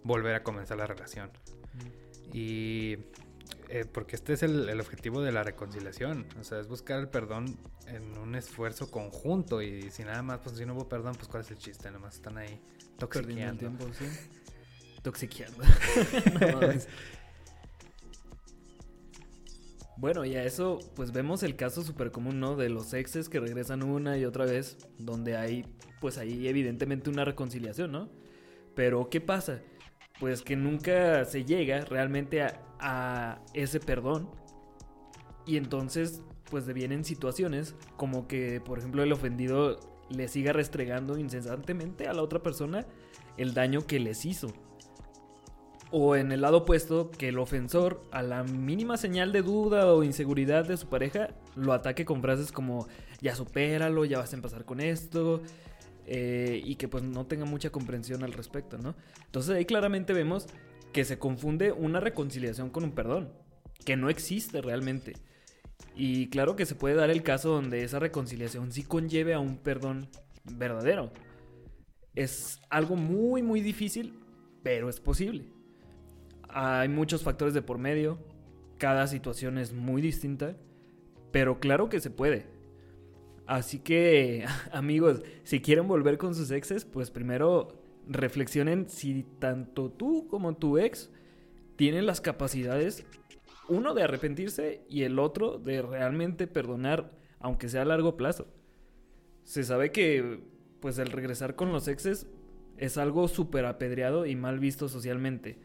volver 0.03 0.35
a 0.35 0.43
comenzar 0.43 0.77
la 0.77 0.87
relación. 0.87 1.31
Y 2.33 2.97
eh, 3.69 3.85
porque 3.91 4.15
este 4.15 4.33
es 4.33 4.43
el, 4.43 4.69
el, 4.69 4.79
objetivo 4.79 5.21
de 5.21 5.31
la 5.31 5.43
reconciliación, 5.43 6.27
o 6.39 6.43
sea, 6.43 6.59
es 6.59 6.67
buscar 6.67 6.99
el 6.99 7.07
perdón 7.07 7.57
en 7.87 8.17
un 8.17 8.35
esfuerzo 8.35 8.91
conjunto 8.91 9.61
y 9.61 9.89
si 9.91 10.03
nada 10.03 10.21
más, 10.21 10.39
pues 10.39 10.57
si 10.57 10.65
no 10.65 10.73
hubo 10.73 10.87
perdón, 10.87 11.15
pues 11.15 11.27
cuál 11.27 11.43
es 11.43 11.51
el 11.51 11.57
chiste, 11.57 11.87
nada 11.87 11.99
más 11.99 12.15
están 12.15 12.37
ahí 12.37 12.59
toxiqueando. 12.97 13.59
Tiempo, 13.59 13.85
¿sí? 13.93 14.05
Toxiqueando. 15.01 15.63
Bueno, 19.97 20.25
y 20.25 20.35
a 20.35 20.43
eso 20.43 20.79
pues 20.93 21.13
vemos 21.13 21.41
el 21.43 21.55
caso 21.55 21.81
súper 21.81 22.11
común, 22.11 22.39
¿no? 22.39 22.57
De 22.57 22.67
los 22.67 22.93
exes 22.93 23.29
que 23.29 23.39
regresan 23.39 23.81
una 23.81 24.17
y 24.17 24.25
otra 24.25 24.45
vez, 24.45 24.77
donde 24.97 25.37
hay 25.37 25.65
pues 26.01 26.17
ahí 26.17 26.49
evidentemente 26.49 27.09
una 27.09 27.23
reconciliación, 27.23 27.93
¿no? 27.93 28.09
Pero 28.75 29.09
¿qué 29.09 29.21
pasa? 29.21 29.61
Pues 30.19 30.41
que 30.41 30.55
nunca 30.55 31.25
se 31.25 31.45
llega 31.45 31.81
realmente 31.85 32.41
a, 32.79 33.41
ese 33.53 33.79
perdón. 33.79 34.29
Y 35.45 35.57
entonces 35.57 36.21
pues 36.49 36.65
devienen 36.65 37.03
situaciones 37.03 37.75
como 37.97 38.27
que 38.27 38.61
por 38.61 38.77
ejemplo 38.77 39.01
el 39.01 39.11
ofendido 39.11 39.79
le 40.09 40.27
siga 40.27 40.53
restregando 40.53 41.17
incesantemente 41.17 42.07
a 42.07 42.13
la 42.13 42.21
otra 42.21 42.43
persona 42.43 42.85
el 43.37 43.53
daño 43.53 43.87
que 43.87 43.99
les 43.99 44.25
hizo. 44.25 44.53
O 45.91 46.15
en 46.15 46.31
el 46.31 46.41
lado 46.41 46.57
opuesto, 46.57 47.11
que 47.11 47.29
el 47.29 47.37
ofensor, 47.37 48.03
a 48.11 48.21
la 48.21 48.43
mínima 48.43 48.97
señal 48.97 49.31
de 49.31 49.41
duda 49.41 49.93
o 49.93 50.03
inseguridad 50.03 50.65
de 50.65 50.77
su 50.77 50.87
pareja, 50.87 51.29
lo 51.55 51.73
ataque 51.73 52.05
con 52.05 52.21
frases 52.21 52.51
como, 52.51 52.87
ya 53.21 53.35
supéralo, 53.35 54.03
ya 54.03 54.17
vas 54.17 54.33
a 54.33 54.35
empezar 54.35 54.65
con 54.65 54.81
esto. 54.81 55.41
Eh, 56.07 56.61
y 56.63 56.75
que 56.75 56.87
pues 56.87 57.03
no 57.03 57.25
tenga 57.25 57.45
mucha 57.45 57.71
comprensión 57.71 58.23
al 58.23 58.33
respecto, 58.33 58.77
¿no? 58.77 58.95
Entonces 59.25 59.55
ahí 59.55 59.65
claramente 59.65 60.13
vemos 60.13 60.47
que 60.93 61.03
se 61.03 61.19
confunde 61.19 61.71
una 61.71 61.99
reconciliación 61.99 62.69
con 62.69 62.83
un 62.83 62.91
perdón, 62.91 63.33
que 63.83 63.97
no 63.97 64.09
existe 64.09 64.61
realmente. 64.61 65.13
Y 65.95 66.29
claro 66.29 66.55
que 66.55 66.65
se 66.65 66.75
puede 66.75 66.95
dar 66.95 67.09
el 67.09 67.23
caso 67.23 67.49
donde 67.49 67.83
esa 67.83 67.99
reconciliación 67.99 68.71
sí 68.71 68.83
conlleve 68.83 69.33
a 69.33 69.39
un 69.39 69.57
perdón 69.57 70.07
verdadero. 70.43 71.11
Es 72.13 72.61
algo 72.69 72.95
muy, 72.95 73.41
muy 73.41 73.61
difícil, 73.61 74.19
pero 74.63 74.89
es 74.89 74.99
posible. 74.99 75.45
Hay 76.49 76.87
muchos 76.87 77.23
factores 77.23 77.53
de 77.53 77.61
por 77.61 77.77
medio, 77.77 78.19
cada 78.77 79.07
situación 79.07 79.57
es 79.57 79.73
muy 79.73 80.01
distinta, 80.01 80.55
pero 81.31 81.59
claro 81.59 81.89
que 81.89 81.99
se 81.99 82.09
puede. 82.09 82.54
Así 83.47 83.79
que, 83.79 84.45
amigos, 84.71 85.21
si 85.43 85.61
quieren 85.61 85.87
volver 85.87 86.17
con 86.17 86.35
sus 86.35 86.51
exes, 86.51 86.85
pues 86.85 87.11
primero 87.11 87.81
reflexionen 88.07 88.89
si 88.89 89.25
tanto 89.39 89.89
tú 89.89 90.27
como 90.27 90.55
tu 90.55 90.77
ex 90.77 91.09
tienen 91.75 92.05
las 92.05 92.21
capacidades, 92.21 93.05
uno 93.67 93.93
de 93.93 94.03
arrepentirse 94.03 94.85
y 94.87 95.03
el 95.03 95.19
otro 95.19 95.57
de 95.57 95.81
realmente 95.81 96.47
perdonar, 96.47 97.11
aunque 97.39 97.67
sea 97.67 97.81
a 97.81 97.85
largo 97.85 98.15
plazo. 98.15 98.47
Se 99.43 99.63
sabe 99.63 99.91
que, 99.91 100.43
pues, 100.79 100.97
el 100.97 101.11
regresar 101.11 101.55
con 101.55 101.71
los 101.71 101.87
exes 101.87 102.27
es 102.77 102.97
algo 102.97 103.27
súper 103.27 103.65
apedreado 103.65 104.25
y 104.25 104.35
mal 104.35 104.59
visto 104.59 104.87
socialmente. 104.87 105.57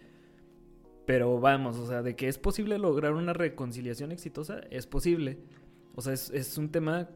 Pero 1.06 1.40
vamos, 1.40 1.76
o 1.76 1.87
sea, 1.87 2.02
de 2.02 2.14
que 2.16 2.28
es 2.28 2.38
posible 2.38 2.78
lograr 2.78 3.14
una 3.14 3.32
reconciliación 3.32 4.12
exitosa, 4.12 4.60
es 4.70 4.87
posible. 4.87 5.38
O 5.94 6.02
sea, 6.02 6.12
es, 6.12 6.30
es 6.30 6.56
un 6.58 6.70
tema 6.70 7.08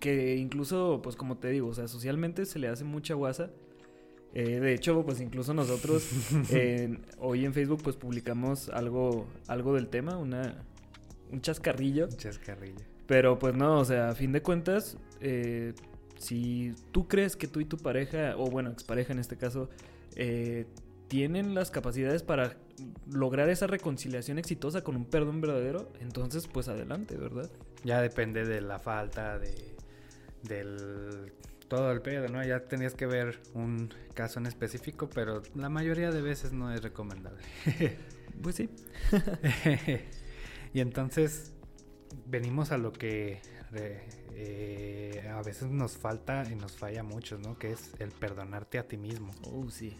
que 0.00 0.36
incluso, 0.36 1.00
pues 1.02 1.16
como 1.16 1.38
te 1.38 1.48
digo, 1.48 1.68
o 1.68 1.74
sea, 1.74 1.88
socialmente 1.88 2.46
se 2.46 2.58
le 2.58 2.68
hace 2.68 2.84
mucha 2.84 3.14
guasa. 3.14 3.50
Eh, 4.34 4.60
de 4.60 4.72
hecho, 4.72 5.04
pues 5.04 5.20
incluso 5.20 5.52
nosotros 5.52 6.08
hoy 7.18 7.44
en 7.44 7.52
Facebook 7.52 7.82
pues 7.82 7.96
publicamos 7.96 8.70
algo, 8.70 9.26
algo 9.46 9.74
del 9.74 9.88
tema, 9.88 10.16
una, 10.16 10.64
un 11.30 11.40
chascarrillo. 11.40 12.06
Un 12.06 12.16
chascarrillo. 12.16 12.84
Pero 13.06 13.38
pues 13.38 13.54
no, 13.54 13.78
o 13.78 13.84
sea, 13.84 14.10
a 14.10 14.14
fin 14.14 14.32
de 14.32 14.42
cuentas, 14.42 14.96
eh, 15.20 15.74
si 16.16 16.72
tú 16.92 17.08
crees 17.08 17.36
que 17.36 17.48
tú 17.48 17.60
y 17.60 17.64
tu 17.64 17.76
pareja, 17.76 18.36
o 18.36 18.46
bueno, 18.46 18.70
expareja 18.70 19.12
en 19.12 19.18
este 19.18 19.36
caso, 19.36 19.68
eh, 20.14 20.66
tienen 21.08 21.54
las 21.54 21.70
capacidades 21.70 22.22
para 22.22 22.56
lograr 23.10 23.48
esa 23.48 23.66
reconciliación 23.66 24.38
exitosa 24.38 24.82
con 24.82 24.96
un 24.96 25.04
perdón 25.04 25.40
verdadero, 25.40 25.92
entonces 26.00 26.46
pues 26.48 26.68
adelante, 26.68 27.16
¿verdad? 27.16 27.50
Ya 27.84 28.00
depende 28.00 28.44
de 28.44 28.60
la 28.60 28.78
falta 28.78 29.38
de 29.38 29.72
del 30.42 31.32
todo 31.68 31.90
el 31.90 32.02
pedo, 32.02 32.28
¿no? 32.28 32.44
Ya 32.44 32.60
tenías 32.60 32.94
que 32.94 33.06
ver 33.06 33.40
un 33.54 33.92
caso 34.12 34.38
en 34.38 34.46
específico, 34.46 35.08
pero 35.08 35.42
la 35.54 35.70
mayoría 35.70 36.10
de 36.10 36.20
veces 36.20 36.52
no 36.52 36.72
es 36.72 36.82
recomendable. 36.82 37.42
pues 38.42 38.56
sí. 38.56 38.68
y 40.74 40.80
entonces 40.80 41.52
venimos 42.26 42.72
a 42.72 42.78
lo 42.78 42.92
que 42.92 43.40
eh, 44.34 45.30
a 45.32 45.42
veces 45.42 45.70
nos 45.70 45.96
falta 45.96 46.44
y 46.50 46.56
nos 46.56 46.72
falla 46.76 47.02
mucho, 47.02 47.38
¿no? 47.38 47.58
Que 47.58 47.72
es 47.72 47.90
el 47.98 48.10
perdonarte 48.10 48.78
a 48.78 48.86
ti 48.86 48.98
mismo. 48.98 49.32
Oh, 49.44 49.70
sí. 49.70 49.96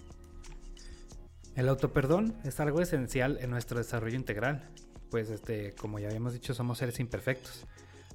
El 1.55 1.69
autoperdón 1.69 2.35
es 2.45 2.61
algo 2.61 2.81
esencial 2.81 3.39
en 3.41 3.51
nuestro 3.51 3.79
desarrollo 3.79 4.17
integral, 4.17 4.71
pues 5.11 5.31
este, 5.31 5.75
como 5.75 5.99
ya 5.99 6.09
habíamos 6.09 6.33
dicho, 6.33 6.55
somos 6.55 6.79
seres 6.79 6.99
imperfectos. 7.01 7.67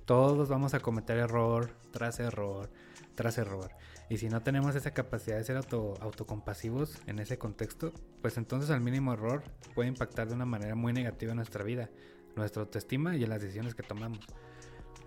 Todos 0.05 0.49
vamos 0.49 0.73
a 0.73 0.79
cometer 0.79 1.17
error 1.17 1.69
tras 1.91 2.19
error 2.19 2.69
tras 3.17 3.37
error. 3.39 3.71
Y 4.09 4.19
si 4.19 4.29
no 4.29 4.41
tenemos 4.41 4.75
esa 4.75 4.91
capacidad 4.91 5.37
de 5.37 5.43
ser 5.43 5.57
auto, 5.57 5.95
autocompasivos 5.99 7.01
en 7.07 7.19
ese 7.19 7.37
contexto, 7.37 7.91
pues 8.21 8.37
entonces 8.37 8.69
el 8.69 8.79
mínimo 8.79 9.11
error 9.11 9.43
puede 9.75 9.89
impactar 9.89 10.29
de 10.29 10.35
una 10.35 10.45
manera 10.45 10.75
muy 10.75 10.93
negativa 10.93 11.31
en 11.31 11.37
nuestra 11.37 11.63
vida, 11.63 11.89
nuestra 12.35 12.61
autoestima 12.61 13.17
y 13.17 13.23
en 13.23 13.29
las 13.29 13.41
decisiones 13.41 13.75
que 13.75 13.83
tomamos. 13.83 14.19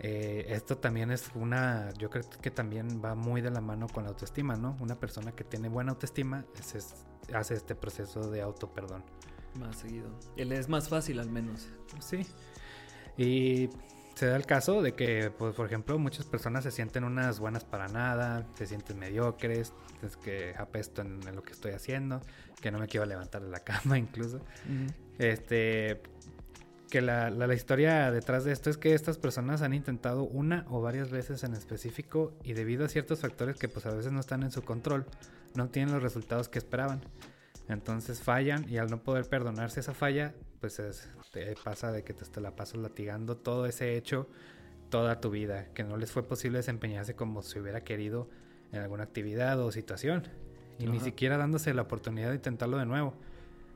Eh, 0.03 0.47
esto 0.49 0.79
también 0.79 1.11
es 1.11 1.31
una, 1.35 1.93
yo 1.99 2.09
creo 2.09 2.25
que 2.41 2.51
también 2.51 3.03
va 3.05 3.15
muy 3.15 3.43
de 3.43 3.51
la 3.51 3.61
mano 3.61 3.87
con 3.87 4.05
la 4.05 4.11
autoestima, 4.11 4.57
¿no? 4.57 4.77
Una 4.81 4.99
persona 4.99 5.33
que 5.33 5.45
tiene 5.45 5.69
buena 5.69 5.93
autoestima 5.93 6.47
hace 7.35 7.55
este 7.55 7.75
proceso 7.75 8.31
de 8.31 8.41
auto 8.41 8.73
perdón. 8.73 9.05
Más 9.59 9.77
seguido. 9.77 10.09
Él 10.37 10.53
es 10.53 10.69
más 10.69 10.89
fácil 10.89 11.19
al 11.19 11.29
menos. 11.29 11.69
Sí. 11.99 12.27
Y 13.19 13.69
se 14.15 14.27
da 14.27 14.37
el 14.37 14.47
caso 14.47 14.83
de 14.83 14.93
que, 14.95 15.31
pues, 15.31 15.55
por 15.55 15.67
ejemplo, 15.67 15.99
muchas 15.99 16.27
personas 16.27 16.65
se 16.65 16.71
sienten 16.71 17.05
unas 17.05 17.41
buenas 17.41 17.65
para 17.65 17.89
nada, 17.89 18.47
se 18.55 18.67
sienten 18.67 18.99
mediocres, 18.99 19.73
es 20.03 20.17
que 20.17 20.55
apesto 20.57 21.03
en, 21.03 21.21
lo 21.35 21.43
que 21.43 21.53
estoy 21.53 21.73
haciendo, 21.73 22.21
que 22.61 22.71
no 22.71 22.79
me 22.79 22.87
quiero 22.87 23.07
levantar 23.07 23.43
de 23.43 23.51
la 23.51 23.61
cama 23.65 23.99
incluso. 23.99 24.41
Este, 25.19 26.03
que 26.91 27.01
la, 27.01 27.31
la, 27.31 27.55
historia 27.55 28.11
detrás 28.11 28.45
de 28.45 28.53
esto 28.53 28.69
es 28.69 28.77
que 28.77 28.95
estas 28.95 29.17
personas 29.17 29.63
han 29.63 29.73
intentado 29.73 30.25
una 30.25 30.67
o 30.69 30.83
varias 30.83 31.11
veces 31.11 31.45
en 31.45 31.55
específico 31.55 32.33
y 32.43 32.53
debido 32.53 32.85
a 32.85 32.89
ciertos 32.89 33.21
factores 33.21 33.57
que 33.57 33.69
pues 33.69 33.87
a 33.87 33.95
veces 33.95 34.13
no 34.13 34.21
están 34.21 34.43
en 34.43 34.51
su 34.51 34.63
control, 34.63 35.07
no 35.55 35.69
tienen 35.69 35.95
los 35.95 36.03
resultados 36.03 36.49
que 36.49 36.59
esperaban. 36.59 37.01
Entonces 37.69 38.21
fallan 38.21 38.69
y 38.69 38.79
al 38.79 38.91
no 38.91 39.03
poder 39.03 39.27
perdonarse 39.27 39.81
esa 39.81 39.95
falla, 39.95 40.35
pues 40.61 40.83
te 41.33 41.55
pasa 41.63 41.93
de 41.93 42.03
que 42.03 42.13
te, 42.13 42.41
la 42.41 42.57
pasas 42.57 42.81
latigando 42.81 43.37
todo 43.37 43.67
ese 43.67 43.97
hecho 43.97 44.29
toda 44.91 45.21
tu 45.21 45.31
vida, 45.31 45.69
que 45.73 45.85
no 45.85 45.97
les 45.97 46.11
fue 46.11 46.25
posible 46.25 46.59
desempeñarse 46.59 47.15
como 47.15 47.43
se 47.43 47.61
hubiera 47.61 47.83
querido 47.83 48.29
en 48.73 48.81
alguna 48.81 49.05
actividad 49.05 49.61
o 49.61 49.71
situación, 49.71 50.25
y 50.79 50.87
ni 50.87 50.99
siquiera 50.99 51.39
dándose 51.39 51.73
la 51.75 51.83
oportunidad 51.83 52.31
de 52.31 52.37
intentarlo 52.37 52.77
de 52.77 52.87
nuevo, 52.87 53.15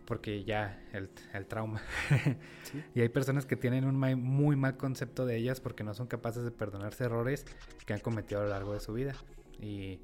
porque 0.06 0.44
ya 0.44 0.82
el, 0.92 1.08
trauma. 1.46 1.82
y 2.94 3.00
hay 3.00 3.08
personas 3.08 3.46
que 3.46 3.56
tienen 3.56 3.84
un 3.84 3.96
muy 3.96 4.56
mal 4.56 4.76
concepto 4.76 5.26
de 5.26 5.36
ellas 5.36 5.60
porque 5.60 5.84
no 5.84 5.94
son 5.94 6.06
capaces 6.06 6.44
de 6.44 6.50
perdonarse 6.50 7.04
errores 7.04 7.46
que 7.86 7.94
han 7.94 8.00
cometido 8.00 8.40
a 8.40 8.44
lo 8.44 8.50
largo 8.50 8.74
de 8.74 8.80
su 8.80 8.92
vida. 8.92 9.14
Y 9.60 10.00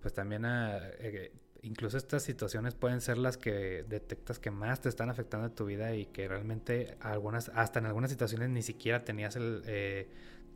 pues 0.00 0.12
también 0.12 0.44
a, 0.44 0.76
ah, 0.76 0.80
eh, 0.98 1.32
incluso 1.62 1.96
estas 1.96 2.22
situaciones 2.22 2.74
pueden 2.74 3.00
ser 3.00 3.16
las 3.16 3.38
que 3.38 3.84
detectas 3.88 4.38
que 4.38 4.50
más 4.50 4.80
te 4.80 4.88
están 4.88 5.08
afectando 5.08 5.46
en 5.46 5.54
tu 5.54 5.64
vida 5.64 5.94
y 5.94 6.06
que 6.06 6.28
realmente 6.28 6.96
algunas, 7.00 7.50
hasta 7.54 7.78
en 7.78 7.86
algunas 7.86 8.10
situaciones 8.10 8.50
ni 8.50 8.62
siquiera 8.62 9.04
tenías 9.04 9.36
el, 9.36 9.62
eh, 9.66 10.08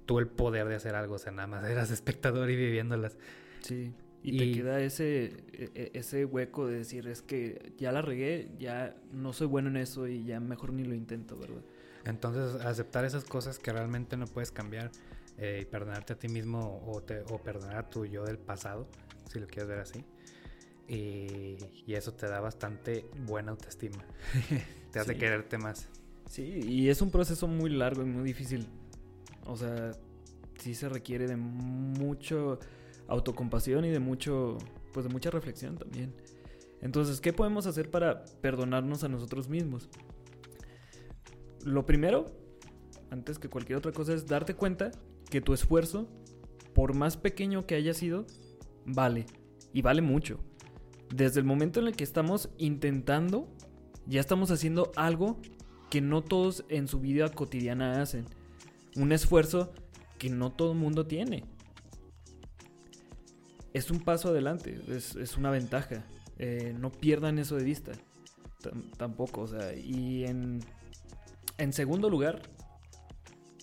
tú 0.04 0.18
el 0.18 0.26
poder 0.26 0.68
de 0.68 0.74
hacer 0.74 0.94
algo, 0.94 1.14
o 1.14 1.18
sea, 1.18 1.32
nada 1.32 1.46
más 1.46 1.64
eras 1.64 1.90
espectador 1.90 2.50
y 2.50 2.56
viviéndolas. 2.56 3.16
Sí. 3.60 3.94
Y, 4.22 4.36
te 4.36 4.52
queda 4.52 4.80
ese, 4.80 5.26
e, 5.52 5.70
e, 5.74 5.90
ese 5.94 6.24
hueco 6.24 6.66
de 6.66 6.78
decir, 6.78 7.06
es 7.06 7.22
que 7.22 7.72
ya 7.78 7.92
la 7.92 8.02
regué, 8.02 8.50
ya 8.58 8.96
no 9.12 9.32
soy 9.32 9.46
bueno 9.46 9.68
en 9.68 9.76
eso 9.76 10.08
y 10.08 10.24
ya 10.24 10.40
mejor 10.40 10.72
ni 10.72 10.84
lo 10.84 10.94
intento, 10.94 11.38
¿verdad? 11.38 11.62
Entonces, 12.04 12.60
aceptar 12.64 13.04
esas 13.04 13.24
cosas 13.24 13.58
que 13.58 13.72
realmente 13.72 14.16
no 14.16 14.26
puedes 14.26 14.50
cambiar 14.50 14.90
eh, 15.38 15.60
y 15.62 15.64
perdonarte 15.66 16.14
a 16.14 16.18
ti 16.18 16.28
mismo 16.28 16.82
o, 16.86 17.00
te, 17.00 17.20
o 17.30 17.38
perdonar 17.38 17.76
a 17.76 17.88
tu 17.88 18.06
yo 18.06 18.24
del 18.24 18.38
pasado, 18.38 18.88
si 19.30 19.38
lo 19.38 19.46
quieres 19.46 19.68
ver 19.68 19.78
así, 19.78 20.04
y, 20.88 21.56
eso 21.94 22.12
te 22.12 22.26
da 22.26 22.40
bastante 22.40 23.04
buena 23.26 23.50
autoestima. 23.50 24.04
te 24.92 24.98
hace 24.98 25.16
quererte 25.16 25.58
más. 25.58 25.88
Sí, 26.26 26.42
y 26.42 26.88
es 26.88 27.02
un 27.02 27.10
proceso 27.10 27.46
muy 27.46 27.70
largo 27.70 28.02
y 28.02 28.06
muy 28.06 28.24
difícil. 28.24 28.66
O 29.44 29.56
sea, 29.56 29.92
sí 30.58 30.74
se 30.74 30.88
requiere 30.88 31.26
de 31.26 31.36
mucho 31.36 32.58
autocompasión 33.08 33.84
y 33.84 33.90
de 33.90 33.98
mucho, 33.98 34.58
pues 34.92 35.06
de 35.06 35.12
mucha 35.12 35.30
reflexión 35.30 35.76
también. 35.76 36.14
Entonces, 36.80 37.20
¿qué 37.20 37.32
podemos 37.32 37.66
hacer 37.66 37.90
para 37.90 38.24
perdonarnos 38.40 39.02
a 39.02 39.08
nosotros 39.08 39.48
mismos? 39.48 39.88
Lo 41.64 41.84
primero, 41.84 42.26
antes 43.10 43.38
que 43.38 43.48
cualquier 43.48 43.78
otra 43.78 43.92
cosa, 43.92 44.14
es 44.14 44.26
darte 44.26 44.54
cuenta 44.54 44.92
que 45.28 45.40
tu 45.40 45.52
esfuerzo, 45.52 46.08
por 46.74 46.94
más 46.94 47.16
pequeño 47.16 47.66
que 47.66 47.74
haya 47.74 47.94
sido, 47.94 48.26
vale. 48.86 49.26
Y 49.72 49.82
vale 49.82 50.00
mucho 50.00 50.38
desde 51.14 51.40
el 51.40 51.46
momento 51.46 51.80
en 51.80 51.86
el 51.86 51.96
que 51.96 52.04
estamos 52.04 52.50
intentando, 52.58 53.48
ya 54.06 54.20
estamos 54.20 54.50
haciendo 54.50 54.92
algo 54.96 55.40
que 55.90 56.00
no 56.00 56.22
todos 56.22 56.64
en 56.68 56.88
su 56.88 57.00
vida 57.00 57.30
cotidiana 57.30 58.02
hacen. 58.02 58.26
Un 58.96 59.12
esfuerzo 59.12 59.72
que 60.18 60.28
no 60.28 60.52
todo 60.52 60.72
el 60.72 60.78
mundo 60.78 61.06
tiene. 61.06 61.44
Es 63.74 63.90
un 63.90 64.00
paso 64.00 64.30
adelante, 64.30 64.80
es, 64.88 65.36
una 65.36 65.50
ventaja. 65.50 66.04
Eh, 66.38 66.74
no 66.78 66.90
pierdan 66.90 67.38
eso 67.38 67.56
de 67.56 67.64
vista. 67.64 67.92
tampoco, 68.96 69.42
o 69.42 69.46
sea, 69.46 69.74
y 69.74 70.24
en, 70.24 70.60
en 71.58 71.72
segundo 71.72 72.10
lugar, 72.10 72.42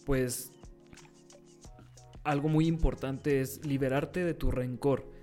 pues 0.05 0.51
algo 2.23 2.49
muy 2.49 2.67
importante 2.67 3.41
es 3.41 3.65
liberarte 3.65 4.23
de 4.23 4.33
tu 4.33 4.51
rencor 4.51 5.15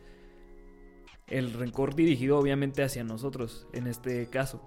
el 1.33 1.55
rencor 1.55 1.95
dirigido 1.95 2.38
obviamente 2.38 2.85
hacia 2.85 3.05
nosotros, 3.05 3.66
en 3.73 3.87
este 3.87 4.27
caso. 4.27 4.61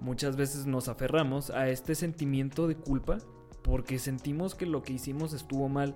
Muchas 0.00 0.36
veces 0.36 0.66
nos 0.66 0.88
aferramos 0.88 1.50
a 1.50 1.68
este 1.68 1.94
sentimiento 1.94 2.66
de 2.66 2.74
culpa 2.74 3.18
porque 3.62 3.98
sentimos 3.98 4.54
que 4.54 4.66
lo 4.66 4.82
que 4.82 4.94
hicimos 4.94 5.32
estuvo 5.32 5.68
mal 5.68 5.94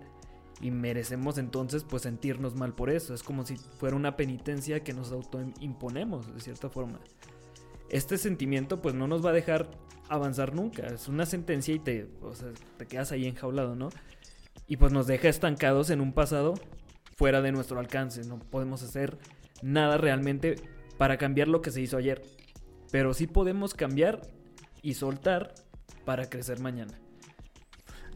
y 0.61 0.71
merecemos 0.71 1.39
entonces 1.39 1.85
pues 1.85 2.03
sentirnos 2.03 2.55
mal 2.55 2.75
por 2.75 2.91
eso. 2.91 3.15
Es 3.15 3.23
como 3.23 3.45
si 3.45 3.57
fuera 3.57 3.97
una 3.97 4.17
penitencia 4.17 4.83
que 4.83 4.93
nos 4.93 5.13
autoimponemos 5.13 6.33
de 6.33 6.41
cierta 6.41 6.71
forma. 6.71 7.01
Este 7.91 8.19
sentimiento 8.19 8.81
pues 8.81 8.95
no 8.95 9.07
nos 9.07 9.25
va 9.25 9.31
a 9.31 9.35
dejar 9.35 9.71
avanzar 10.09 10.55
nunca. 10.55 10.87
Es 10.87 11.09
una 11.09 11.27
sentencia 11.27 11.75
y 11.75 11.79
te, 11.79 12.09
te 12.77 12.87
quedas 12.87 13.13
ahí 13.13 13.27
enjaulado, 13.27 13.75
¿no? 13.75 13.91
Y 14.67 14.77
pues 14.77 14.93
nos 14.93 15.07
deja 15.07 15.29
estancados 15.29 15.91
en 15.91 16.01
un 16.01 16.13
pasado 16.13 16.55
fuera 17.17 17.43
de 17.43 17.53
nuestro 17.53 17.79
alcance. 17.79 18.25
No 18.25 18.39
podemos 18.39 18.83
hacer 18.83 19.19
nada 19.63 19.99
realmente 19.99 20.57
para 20.97 21.19
cambiar 21.19 21.49
lo 21.49 21.61
que 21.61 21.71
se 21.71 21.81
hizo 21.81 21.97
ayer. 21.97 22.23
Pero 22.91 23.13
sí 23.13 23.27
podemos 23.27 23.75
cambiar 23.75 24.23
y 24.83 24.95
soltar 24.95 25.55
para 26.05 26.29
crecer 26.29 26.61
mañana. 26.61 27.04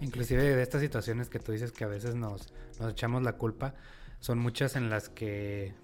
Inclusive 0.00 0.42
de 0.42 0.62
estas 0.62 0.80
situaciones 0.80 1.28
que 1.28 1.38
tú 1.38 1.52
dices 1.52 1.72
que 1.72 1.84
a 1.84 1.88
veces 1.88 2.14
nos, 2.14 2.52
nos 2.78 2.92
echamos 2.92 3.22
la 3.22 3.34
culpa, 3.34 3.74
son 4.20 4.38
muchas 4.38 4.76
en 4.76 4.90
las 4.90 5.08
que, 5.08 5.74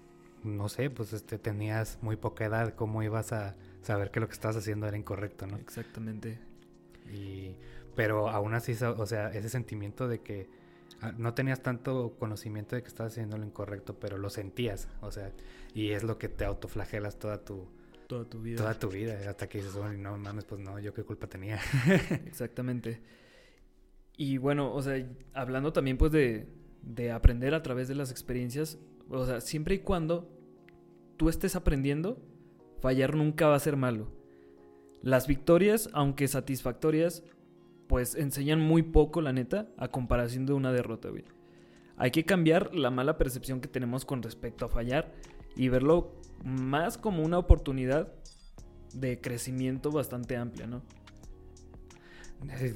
no 0.43 0.69
sé, 0.69 0.89
pues 0.89 1.13
este, 1.13 1.37
tenías 1.37 1.97
muy 2.01 2.15
poca 2.15 2.45
edad, 2.45 2.73
¿cómo 2.75 3.03
ibas 3.03 3.33
a 3.33 3.55
saber 3.81 4.11
que 4.11 4.19
lo 4.19 4.27
que 4.27 4.33
estabas 4.33 4.57
haciendo 4.57 4.87
era 4.87 4.97
incorrecto, 4.97 5.47
no? 5.47 5.57
Exactamente. 5.57 6.39
Y, 7.11 7.55
pero 7.95 8.29
aún 8.29 8.53
así, 8.53 8.73
o 8.83 9.05
sea, 9.05 9.29
ese 9.29 9.49
sentimiento 9.49 10.07
de 10.07 10.21
que 10.21 10.49
ah, 11.01 11.13
no 11.17 11.33
tenías 11.33 11.61
tanto 11.61 12.15
conocimiento 12.17 12.75
de 12.75 12.83
que 12.83 12.87
estabas 12.87 13.13
haciendo 13.13 13.37
lo 13.37 13.45
incorrecto, 13.45 13.99
pero 13.99 14.17
lo 14.17 14.29
sentías, 14.29 14.87
o 15.01 15.11
sea, 15.11 15.31
y 15.73 15.91
es 15.91 16.03
lo 16.03 16.17
que 16.17 16.29
te 16.29 16.45
autoflagelas 16.45 17.19
toda 17.19 17.43
tu, 17.43 17.67
toda 18.07 18.25
tu 18.25 18.41
vida. 18.41 18.57
Toda 18.57 18.79
tu 18.79 18.89
vida, 18.89 19.17
hasta 19.29 19.47
que 19.47 19.59
dices, 19.59 19.75
no 19.75 20.17
mames, 20.17 20.45
pues 20.45 20.61
no, 20.61 20.79
yo 20.79 20.93
qué 20.93 21.03
culpa 21.03 21.27
tenía. 21.27 21.59
Exactamente. 22.25 23.01
Y 24.17 24.37
bueno, 24.37 24.73
o 24.73 24.81
sea, 24.81 25.05
hablando 25.33 25.73
también 25.73 25.97
pues 25.97 26.11
de, 26.11 26.47
de 26.81 27.11
aprender 27.11 27.53
a 27.53 27.63
través 27.63 27.87
de 27.87 27.95
las 27.95 28.11
experiencias, 28.11 28.79
o 29.09 29.25
sea, 29.25 29.41
siempre 29.41 29.75
y 29.75 29.79
cuando 29.79 30.29
tú 31.17 31.29
estés 31.29 31.55
aprendiendo, 31.55 32.21
fallar 32.79 33.15
nunca 33.15 33.47
va 33.47 33.55
a 33.55 33.59
ser 33.59 33.77
malo. 33.77 34.07
Las 35.01 35.27
victorias, 35.27 35.89
aunque 35.93 36.27
satisfactorias, 36.27 37.23
pues 37.87 38.15
enseñan 38.15 38.59
muy 38.59 38.83
poco, 38.83 39.21
la 39.21 39.33
neta, 39.33 39.67
a 39.77 39.89
comparación 39.89 40.45
de 40.45 40.53
una 40.53 40.71
derrota, 40.71 41.09
güey. 41.09 41.23
Hay 41.97 42.11
que 42.11 42.25
cambiar 42.25 42.75
la 42.75 42.91
mala 42.91 43.17
percepción 43.17 43.61
que 43.61 43.67
tenemos 43.67 44.05
con 44.05 44.21
respecto 44.21 44.65
a 44.65 44.69
fallar 44.69 45.13
y 45.55 45.69
verlo 45.69 46.11
más 46.43 46.97
como 46.97 47.23
una 47.23 47.37
oportunidad 47.37 48.11
de 48.93 49.21
crecimiento 49.21 49.91
bastante 49.91 50.35
amplia, 50.35 50.67
¿no? 50.67 50.81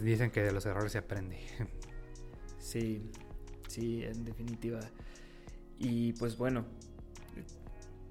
Dicen 0.03 0.31
que 0.31 0.41
de 0.41 0.51
los 0.51 0.65
errores 0.65 0.91
se 0.91 0.97
aprende. 0.97 1.39
Sí, 2.59 3.01
sí, 3.67 4.03
en 4.03 4.25
definitiva. 4.25 4.81
Y 5.79 6.13
pues 6.13 6.37
bueno, 6.37 6.65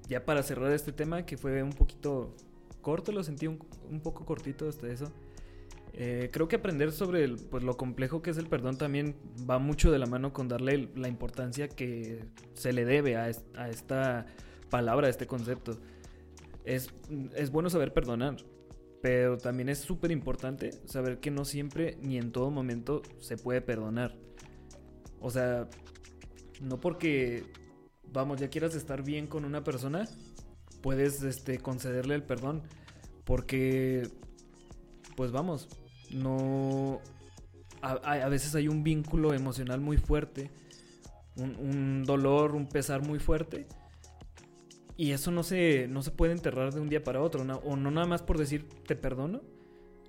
ya 0.09 0.25
para 0.25 0.43
cerrar 0.43 0.71
este 0.73 0.91
tema, 0.91 1.25
que 1.25 1.37
fue 1.37 1.61
un 1.63 1.71
poquito 1.71 2.35
corto, 2.81 3.11
lo 3.11 3.23
sentí 3.23 3.47
un, 3.47 3.59
poco 4.03 4.25
cortito 4.25 4.67
hasta 4.67 4.87
eso. 4.87 5.05
Eh, 5.93 6.29
creo 6.33 6.47
que 6.47 6.55
aprender 6.55 6.91
sobre 6.91 7.29
pues, 7.29 7.63
lo 7.63 7.77
complejo 7.77 8.21
que 8.21 8.31
es 8.31 8.37
el 8.37 8.47
perdón 8.47 8.77
también 8.77 9.15
va 9.49 9.59
mucho 9.59 9.91
de 9.91 9.99
la 9.99 10.05
mano 10.05 10.33
con 10.33 10.47
darle 10.47 10.89
la 10.95 11.07
importancia 11.07 11.67
que 11.67 12.25
se 12.53 12.73
le 12.73 12.85
debe 12.85 13.15
a, 13.15 13.31
a 13.55 13.69
esta 13.69 14.25
palabra, 14.69 15.07
a 15.07 15.09
este 15.09 15.27
concepto. 15.27 15.79
Es, 16.65 16.89
es 17.35 17.51
bueno 17.51 17.69
saber 17.69 17.93
perdonar, 17.93 18.37
pero 19.01 19.37
también 19.37 19.69
es 19.69 19.79
súper 19.79 20.11
importante 20.11 20.71
saber 20.85 21.19
que 21.19 21.31
no 21.31 21.45
siempre 21.45 21.97
ni 22.01 22.17
en 22.17 22.31
todo 22.31 22.51
momento 22.51 23.01
se 23.19 23.37
puede 23.37 23.61
perdonar. 23.61 24.15
O 25.21 25.29
sea, 25.29 25.69
no 26.61 26.79
porque, 26.79 27.43
vamos, 28.11 28.39
ya 28.39 28.49
quieras 28.49 28.75
estar 28.75 29.03
bien 29.03 29.27
con 29.27 29.45
una 29.45 29.63
persona, 29.63 30.07
puedes 30.81 31.23
este, 31.23 31.59
concederle 31.59 32.15
el 32.15 32.23
perdón. 32.23 32.63
Porque, 33.23 34.07
pues 35.15 35.31
vamos, 35.31 35.69
no... 36.11 37.01
A, 37.81 38.27
veces 38.27 38.55
hay 38.55 38.67
un 38.67 38.83
vínculo 38.83 39.33
emocional 39.33 39.79
muy 39.79 39.95
fuerte, 39.95 40.51
un, 41.37 41.55
un 41.55 42.03
dolor, 42.03 42.53
un 42.53 42.67
pesar 42.67 43.07
muy 43.07 43.19
fuerte 43.19 43.67
y 44.99 45.13
eso 45.13 45.31
no 45.31 45.43
se, 45.43 45.87
no 45.87 46.01
se 46.01 46.11
puede 46.11 46.33
enterrar 46.33 46.73
de 46.73 46.81
un 46.81 46.89
día 46.89 47.01
para 47.01 47.21
otro, 47.21 47.43
o 47.63 47.75
no 47.77 47.89
nada 47.89 48.05
más 48.05 48.21
por 48.21 48.37
decir 48.37 48.67
te 48.85 48.97
perdono, 48.97 49.39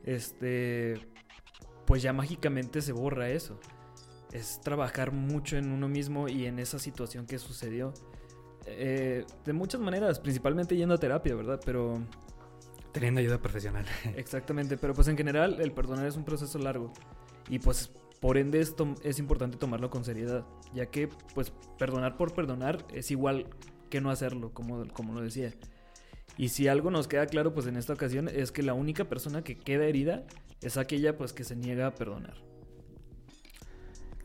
este, 0.03 0.96
pues 1.87 2.03
ya 2.03 2.12
mágicamente 2.12 2.83
se 2.83 2.90
borra 2.90 3.29
eso. 3.29 3.61
Es 4.33 4.61
trabajar 4.61 5.12
mucho 5.12 5.57
en 5.57 5.70
uno 5.70 5.88
mismo 5.88 6.29
y 6.29 6.46
en 6.46 6.59
esa 6.59 6.81
situación 6.81 7.26
que 7.26 7.38
sucedió. 7.38 7.94
Eh, 8.66 9.24
de 9.44 9.53
muchas 9.53 9.81
maneras, 9.81 10.18
principalmente 10.18 10.74
yendo 10.74 10.96
a 10.96 10.98
terapia, 10.98 11.37
¿verdad? 11.37 11.61
Pero... 11.64 12.05
Teniendo 12.90 13.20
ayuda 13.20 13.40
profesional. 13.40 13.87
Exactamente, 14.16 14.76
pero 14.76 14.92
pues 14.92 15.07
en 15.07 15.16
general 15.16 15.61
el 15.61 15.70
perdonar 15.70 16.07
es 16.07 16.16
un 16.16 16.24
proceso 16.24 16.59
largo. 16.59 16.92
Y 17.48 17.61
pues 17.61 17.92
por 18.18 18.38
ende 18.38 18.59
esto 18.59 18.92
es 19.05 19.20
importante 19.20 19.57
tomarlo 19.57 19.88
con 19.88 20.05
seriedad, 20.05 20.44
ya 20.74 20.87
que 20.87 21.09
pues 21.33 21.53
perdonar 21.79 22.16
por 22.16 22.35
perdonar 22.35 22.85
es 22.92 23.12
igual 23.12 23.46
que 23.90 24.00
no 24.00 24.11
hacerlo, 24.11 24.53
como, 24.55 24.88
como 24.88 25.12
lo 25.12 25.20
decía. 25.20 25.53
Y 26.37 26.48
si 26.48 26.68
algo 26.68 26.90
nos 26.90 27.09
queda 27.09 27.26
claro, 27.26 27.53
pues 27.53 27.66
en 27.66 27.76
esta 27.76 27.92
ocasión, 27.92 28.29
es 28.29 28.53
que 28.53 28.62
la 28.62 28.72
única 28.72 29.05
persona 29.05 29.42
que 29.42 29.59
queda 29.59 29.85
herida 29.85 30.24
es 30.62 30.76
aquella 30.76 31.16
pues 31.16 31.33
que 31.33 31.44
se 31.44 31.57
niega 31.57 31.87
a 31.87 31.94
perdonar. 31.94 32.35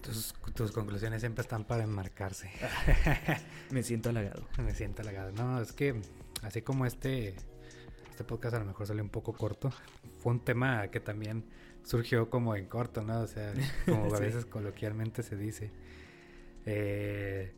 Tus, 0.01 0.33
tus 0.53 0.71
conclusiones 0.71 1.21
siempre 1.21 1.41
están 1.41 1.65
para 1.65 1.83
enmarcarse. 1.83 2.49
Me 3.71 3.83
siento 3.83 4.09
halagado. 4.09 4.47
Me 4.63 4.73
siento 4.73 5.01
halagado. 5.01 5.31
No, 5.31 5.61
es 5.61 5.73
que 5.73 5.99
así 6.43 6.61
como 6.61 6.85
este, 6.85 7.35
este 8.09 8.23
podcast 8.23 8.55
a 8.55 8.59
lo 8.59 8.65
mejor 8.65 8.85
salió 8.85 9.03
un 9.03 9.09
poco 9.09 9.33
corto, 9.33 9.71
fue 10.19 10.31
un 10.31 10.39
tema 10.39 10.87
que 10.89 10.99
también 10.99 11.45
surgió 11.83 12.29
como 12.29 12.55
en 12.55 12.67
corto, 12.67 13.03
¿no? 13.03 13.21
O 13.21 13.27
sea, 13.27 13.53
como 13.85 14.05
a 14.15 14.19
veces 14.19 14.45
coloquialmente 14.45 15.23
se 15.23 15.35
dice. 15.35 15.71
Eh, 16.65 17.53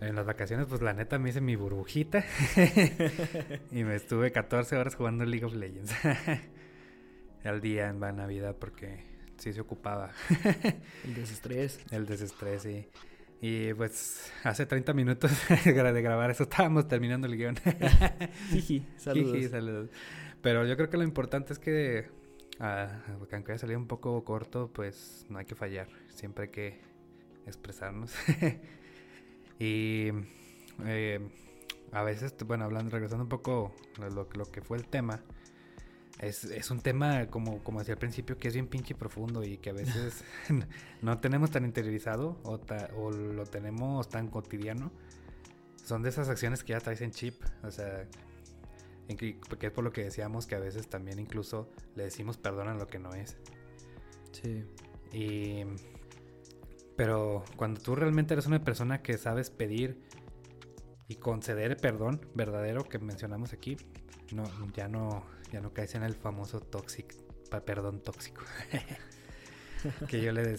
en 0.00 0.14
las 0.14 0.26
vacaciones, 0.26 0.66
pues 0.66 0.82
la 0.82 0.92
neta 0.92 1.18
me 1.18 1.30
hice 1.30 1.40
mi 1.40 1.56
burbujita 1.56 2.24
y 3.72 3.84
me 3.84 3.96
estuve 3.96 4.30
14 4.30 4.76
horas 4.76 4.94
jugando 4.94 5.24
League 5.24 5.44
of 5.44 5.54
Legends 5.54 5.92
al 7.44 7.60
día 7.60 7.88
en 7.88 8.00
Navidad 8.00 8.56
porque 8.58 9.04
sí 9.38 9.52
se 9.52 9.60
ocupaba. 9.60 10.10
El 11.04 11.14
desestrés. 11.14 11.80
El 11.90 12.06
desestrés, 12.06 12.62
sí. 12.62 12.86
Y 13.40 13.74
pues 13.74 14.32
hace 14.44 14.66
30 14.66 14.92
minutos 14.94 15.30
de 15.64 15.72
grabar 15.72 16.30
eso 16.30 16.44
estábamos 16.44 16.88
terminando 16.88 17.26
el 17.26 17.36
guion. 17.36 17.56
Jiji, 18.50 18.86
saludos. 18.96 19.50
saludos. 19.50 19.90
Pero 20.40 20.64
yo 20.64 20.74
creo 20.76 20.88
que 20.88 20.96
lo 20.96 21.02
importante 21.04 21.52
es 21.52 21.58
que, 21.58 22.08
ah, 22.60 23.02
aunque 23.30 23.52
haya 23.52 23.58
salido 23.58 23.78
un 23.78 23.86
poco 23.86 24.24
corto, 24.24 24.70
pues 24.72 25.26
no 25.28 25.38
hay 25.38 25.44
que 25.44 25.54
fallar. 25.54 25.88
Siempre 26.08 26.44
hay 26.44 26.50
que 26.50 26.80
expresarnos. 27.46 28.14
Y 29.58 30.10
eh, 30.84 31.20
a 31.92 32.02
veces, 32.02 32.34
bueno, 32.46 32.64
hablando, 32.64 32.90
regresando 32.90 33.24
un 33.24 33.28
poco 33.28 33.74
a 34.00 34.08
lo, 34.08 34.28
que 34.28 34.60
fue 34.60 34.78
el 34.78 34.86
tema, 34.86 35.22
es, 36.20 36.70
un 36.70 36.80
tema, 36.80 37.26
como, 37.26 37.62
como 37.62 37.80
decía 37.80 37.94
al 37.94 38.00
principio, 38.00 38.38
que 38.38 38.48
es 38.48 38.54
bien 38.54 38.66
pinche 38.66 38.94
profundo 38.94 39.44
y 39.44 39.58
que 39.58 39.70
a 39.70 39.74
veces 39.74 40.24
no 41.02 41.18
tenemos 41.20 41.50
tan 41.50 41.64
interiorizado 41.64 42.38
o, 42.42 42.60
o 42.96 43.10
lo 43.10 43.44
tenemos 43.44 44.08
tan 44.08 44.28
cotidiano. 44.28 44.90
Son 45.84 46.02
de 46.02 46.08
esas 46.08 46.28
acciones 46.28 46.64
que 46.64 46.72
ya 46.72 46.80
traes 46.80 47.00
en 47.00 47.12
chip, 47.12 47.40
o 47.62 47.70
sea, 47.70 48.08
porque 49.48 49.68
es 49.68 49.72
por 49.72 49.84
lo 49.84 49.92
que 49.92 50.02
decíamos 50.02 50.46
que 50.46 50.56
a 50.56 50.58
veces 50.58 50.88
también 50.88 51.18
incluso 51.20 51.70
le 51.94 52.04
decimos 52.04 52.36
perdón 52.36 52.68
a 52.68 52.74
lo 52.74 52.88
que 52.88 52.98
no 52.98 53.14
es. 53.14 53.36
Sí. 54.32 54.64
Y 55.12 55.64
pero 56.96 57.44
cuando 57.56 57.80
tú 57.80 57.94
realmente 57.94 58.34
eres 58.34 58.46
una 58.46 58.62
persona 58.64 59.02
que 59.02 59.18
sabes 59.18 59.50
pedir 59.50 60.02
y 61.08 61.16
conceder 61.16 61.72
el 61.72 61.76
perdón 61.76 62.20
verdadero 62.34 62.84
que 62.84 62.98
mencionamos 62.98 63.52
aquí, 63.52 63.76
no, 64.32 64.44
ya 64.74 64.88
no, 64.88 65.24
ya 65.52 65.60
no 65.60 65.72
caes 65.72 65.94
en 65.94 66.02
el 66.02 66.14
famoso 66.14 66.60
tóxico, 66.60 67.16
perdón 67.64 68.02
tóxico. 68.02 68.42
que 70.08 70.20
yo 70.20 70.32
le, 70.32 70.56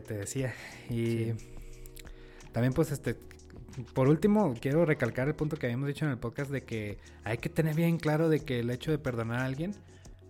te 0.00 0.14
decía. 0.14 0.54
Y 0.88 1.32
también 2.52 2.72
pues 2.72 2.92
este 2.92 3.16
por 3.94 4.08
último, 4.08 4.54
quiero 4.60 4.84
recalcar 4.84 5.28
el 5.28 5.34
punto 5.34 5.56
que 5.56 5.66
habíamos 5.66 5.86
dicho 5.86 6.04
en 6.04 6.10
el 6.10 6.18
podcast 6.18 6.50
de 6.50 6.64
que 6.64 6.98
hay 7.24 7.38
que 7.38 7.48
tener 7.48 7.74
bien 7.74 7.98
claro 7.98 8.28
de 8.28 8.40
que 8.40 8.60
el 8.60 8.70
hecho 8.70 8.90
de 8.90 8.98
perdonar 8.98 9.40
a 9.40 9.44
alguien 9.44 9.74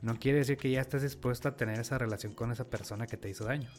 no 0.03 0.19
quiere 0.19 0.39
decir 0.39 0.57
que 0.57 0.71
ya 0.71 0.81
estés 0.81 1.03
dispuesto 1.03 1.49
a 1.49 1.57
tener 1.57 1.79
esa 1.79 1.99
relación 1.99 2.33
con 2.33 2.53
esa 2.53 2.65
persona 2.69 3.07
que 3.07 3.17
te 3.17 3.29
hizo 3.29 3.45
daño. 3.45 3.71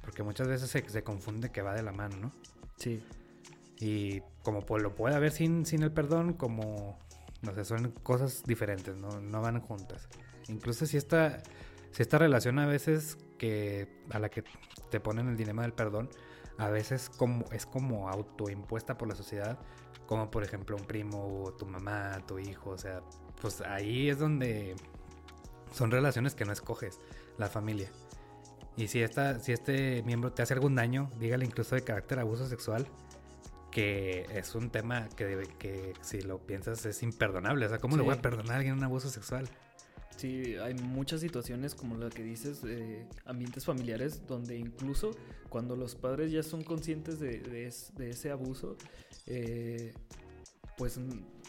Porque 0.00 0.22
muchas 0.22 0.48
veces 0.48 0.70
se, 0.70 1.02
confunde 1.02 1.50
que 1.50 1.62
va 1.62 1.74
de 1.74 1.82
la 1.82 1.92
mano, 1.92 2.16
¿no? 2.16 2.32
Sí. 2.78 3.02
Y 3.78 4.20
como 4.42 4.64
pues, 4.64 4.82
lo 4.82 4.94
puede 4.94 5.14
haber 5.14 5.32
sin, 5.32 5.66
sin 5.66 5.82
el 5.82 5.92
perdón, 5.92 6.34
como, 6.34 6.98
no 7.42 7.54
sé, 7.54 7.64
son 7.64 7.90
cosas 8.02 8.44
diferentes, 8.44 8.96
¿no? 8.96 9.20
No 9.20 9.42
van 9.42 9.60
juntas. 9.60 10.08
Incluso 10.48 10.86
si 10.86 10.96
esta, 10.96 11.42
si 11.90 12.02
esta 12.02 12.18
relación 12.18 12.58
a 12.58 12.66
veces 12.66 13.18
que 13.38 14.02
a 14.10 14.18
la 14.18 14.30
que 14.30 14.44
te 14.90 15.00
ponen 15.00 15.28
el 15.28 15.36
dilema 15.36 15.62
del 15.62 15.72
perdón, 15.72 16.08
a 16.58 16.70
veces 16.70 17.10
como, 17.10 17.44
es 17.52 17.66
como 17.66 18.08
autoimpuesta 18.08 18.96
por 18.96 19.08
la 19.08 19.14
sociedad, 19.14 19.58
como 20.06 20.30
por 20.30 20.44
ejemplo 20.44 20.76
un 20.76 20.84
primo, 20.84 21.42
o 21.42 21.52
tu 21.52 21.66
mamá, 21.66 22.22
tu 22.26 22.38
hijo, 22.38 22.70
o 22.70 22.78
sea, 22.78 23.02
pues 23.40 23.60
ahí 23.60 24.08
es 24.08 24.18
donde 24.18 24.76
son 25.72 25.90
relaciones 25.90 26.34
que 26.34 26.44
no 26.44 26.52
escoges, 26.52 26.98
la 27.38 27.48
familia. 27.48 27.90
Y 28.76 28.88
si, 28.88 29.00
esta, 29.00 29.38
si 29.40 29.52
este 29.52 30.02
miembro 30.02 30.32
te 30.32 30.42
hace 30.42 30.54
algún 30.54 30.74
daño, 30.74 31.10
dígale 31.18 31.46
incluso 31.46 31.74
de 31.74 31.82
carácter 31.82 32.18
abuso 32.18 32.46
sexual, 32.46 32.86
que 33.70 34.26
es 34.34 34.54
un 34.54 34.70
tema 34.70 35.08
que, 35.16 35.48
que 35.58 35.94
si 36.02 36.20
lo 36.20 36.38
piensas 36.38 36.84
es 36.84 37.02
imperdonable. 37.02 37.66
O 37.66 37.68
sea, 37.68 37.78
¿cómo 37.78 37.96
le 37.96 38.02
voy 38.02 38.14
a 38.14 38.20
perdonar 38.20 38.52
a 38.52 38.56
alguien 38.56 38.74
un 38.74 38.84
abuso 38.84 39.08
sexual? 39.08 39.48
Sí, 40.16 40.56
hay 40.56 40.72
muchas 40.74 41.20
situaciones 41.20 41.74
como 41.74 41.96
la 41.96 42.08
que 42.08 42.22
dices, 42.22 42.62
de 42.62 43.06
ambientes 43.26 43.66
familiares, 43.66 44.26
donde 44.26 44.56
incluso 44.56 45.10
cuando 45.50 45.76
los 45.76 45.94
padres 45.94 46.32
ya 46.32 46.42
son 46.42 46.62
conscientes 46.62 47.20
de, 47.20 47.66
ese 47.66 48.30
abuso, 48.30 48.76
eh, 49.26 49.92
pues 50.78 50.98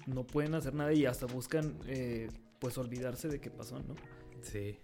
no 0.06 0.28
pueden 0.28 0.54
hacer 0.56 0.74
nada 0.74 0.92
y 0.94 1.06
hasta 1.06 1.28
buscan 1.28 1.78
eh, 1.88 2.30
pues 2.60 2.78
olvidarse 2.78 3.28
de 3.28 3.40
qué 3.40 3.50
pasó, 3.50 3.80
¿no? 3.80 3.96
Sí. 4.42 4.80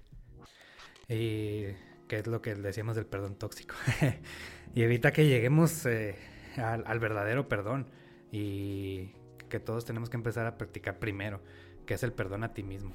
Y 1.08 1.74
que 2.08 2.20
es 2.20 2.28
lo 2.28 2.42
que 2.42 2.56
decíamos 2.56 2.96
del 2.96 3.06
perdón 3.06 3.36
tóxico. 3.36 3.76
y 4.76 4.82
evita 4.82 5.12
que 5.12 5.28
lleguemos 5.28 5.86
eh, 5.86 6.16
al, 6.58 7.00
verdadero 7.00 7.48
perdón 7.48 7.88
y 8.32 9.12
que 9.50 9.60
todos 9.60 9.86
tenemos 9.86 10.10
que 10.10 10.18
empezar 10.18 10.46
a 10.46 10.58
practicar 10.58 11.00
primero, 11.00 11.42
que 11.86 11.94
es 11.94 12.04
el 12.04 12.14
perdón 12.14 12.44
a 12.44 12.54
ti 12.54 12.64
mismo. 12.64 12.94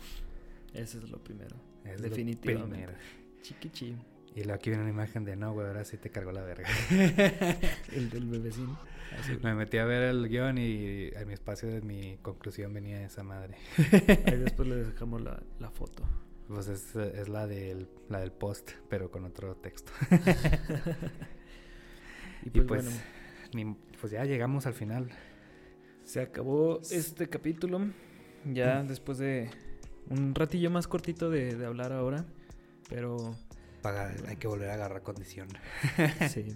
Ese 0.74 0.98
es 0.98 1.10
lo 1.10 1.22
primero. 1.22 1.56
Definitivamente. 1.84 2.94
Chiquichi. 3.42 3.96
Y 4.34 4.42
luego 4.44 4.54
aquí 4.54 4.70
viene 4.70 4.84
una 4.84 4.92
imagen 4.92 5.24
de 5.24 5.36
no, 5.36 5.52
güey, 5.52 5.66
ahora 5.66 5.84
sí 5.84 5.96
te 5.96 6.10
cargó 6.10 6.32
la 6.32 6.42
verga. 6.42 6.68
el 7.92 8.10
del 8.10 8.26
bebecín. 8.26 8.76
Me 9.42 9.54
metí 9.54 9.78
a 9.78 9.84
ver 9.84 10.02
el 10.02 10.28
guion 10.28 10.58
y 10.58 11.08
en 11.14 11.26
mi 11.26 11.34
espacio 11.34 11.68
de 11.68 11.80
mi 11.80 12.18
conclusión 12.18 12.72
venía 12.72 13.04
esa 13.04 13.22
madre. 13.22 13.56
Ahí 14.26 14.36
después 14.44 14.68
le 14.68 14.76
dejamos 14.76 15.22
la, 15.22 15.42
la 15.58 15.70
foto. 15.70 16.04
Pues 16.46 16.68
es, 16.68 16.94
es, 16.96 17.28
la, 17.28 17.46
del, 17.46 17.88
la 18.08 18.20
del 18.20 18.32
post, 18.32 18.70
pero 18.88 19.10
con 19.10 19.24
otro 19.24 19.56
texto. 19.56 19.92
y 22.44 22.50
pues, 22.50 22.66
pues, 22.66 23.02
bueno. 23.52 23.76
pues 24.00 24.12
ya 24.12 24.24
llegamos 24.24 24.66
al 24.66 24.74
final. 24.74 25.10
Se 26.04 26.20
acabó 26.20 26.80
este 26.90 27.28
capítulo. 27.28 27.80
Ya 28.44 28.82
mm. 28.82 28.88
después 28.88 29.18
de 29.18 29.50
un 30.08 30.34
ratillo 30.34 30.70
más 30.70 30.86
cortito 30.86 31.28
de, 31.28 31.54
de 31.54 31.66
hablar 31.66 31.92
ahora. 31.92 32.24
Pero 32.88 33.36
hay 34.26 34.36
que 34.36 34.48
volver 34.48 34.70
a 34.70 34.74
agarrar 34.74 35.02
condición. 35.02 35.48
Sí. 36.28 36.46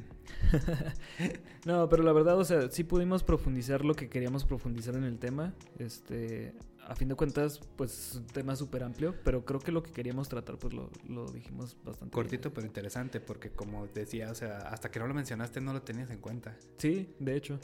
no, 1.67 1.89
pero 1.89 2.03
la 2.03 2.13
verdad, 2.13 2.39
o 2.39 2.45
sea, 2.45 2.71
sí 2.71 2.85
pudimos 2.85 3.23
profundizar 3.23 3.85
lo 3.85 3.95
que 3.95 4.09
queríamos 4.09 4.45
profundizar 4.45 4.95
en 4.97 5.05
el 5.05 5.19
tema. 5.19 5.55
Este, 5.79 6.55
a 6.87 6.95
fin 6.95 7.09
de 7.09 7.15
cuentas, 7.15 7.61
pues 7.77 7.93
es 7.93 8.15
un 8.17 8.27
tema 8.27 8.57
súper 8.57 8.83
amplio, 8.83 9.15
pero 9.25 9.45
creo 9.45 9.61
que 9.61 9.73
lo 9.73 9.83
que 9.83 9.93
queríamos 9.93 10.29
tratar, 10.29 10.59
pues 10.59 10.75
lo, 10.75 10.91
lo 11.09 11.31
dijimos 11.31 11.77
bastante. 11.85 12.13
Cortito, 12.13 12.53
pero 12.53 12.67
interesante, 12.67 13.21
porque 13.21 13.51
como 13.51 13.87
decía, 13.89 14.31
o 14.31 14.35
sea, 14.35 14.59
hasta 14.59 14.91
que 14.91 14.99
no 14.99 15.07
lo 15.07 15.15
mencionaste 15.15 15.61
no 15.61 15.73
lo 15.73 15.83
tenías 15.83 16.11
en 16.11 16.19
cuenta. 16.19 16.57
Sí, 16.79 17.15
de 17.19 17.37
hecho. 17.37 17.59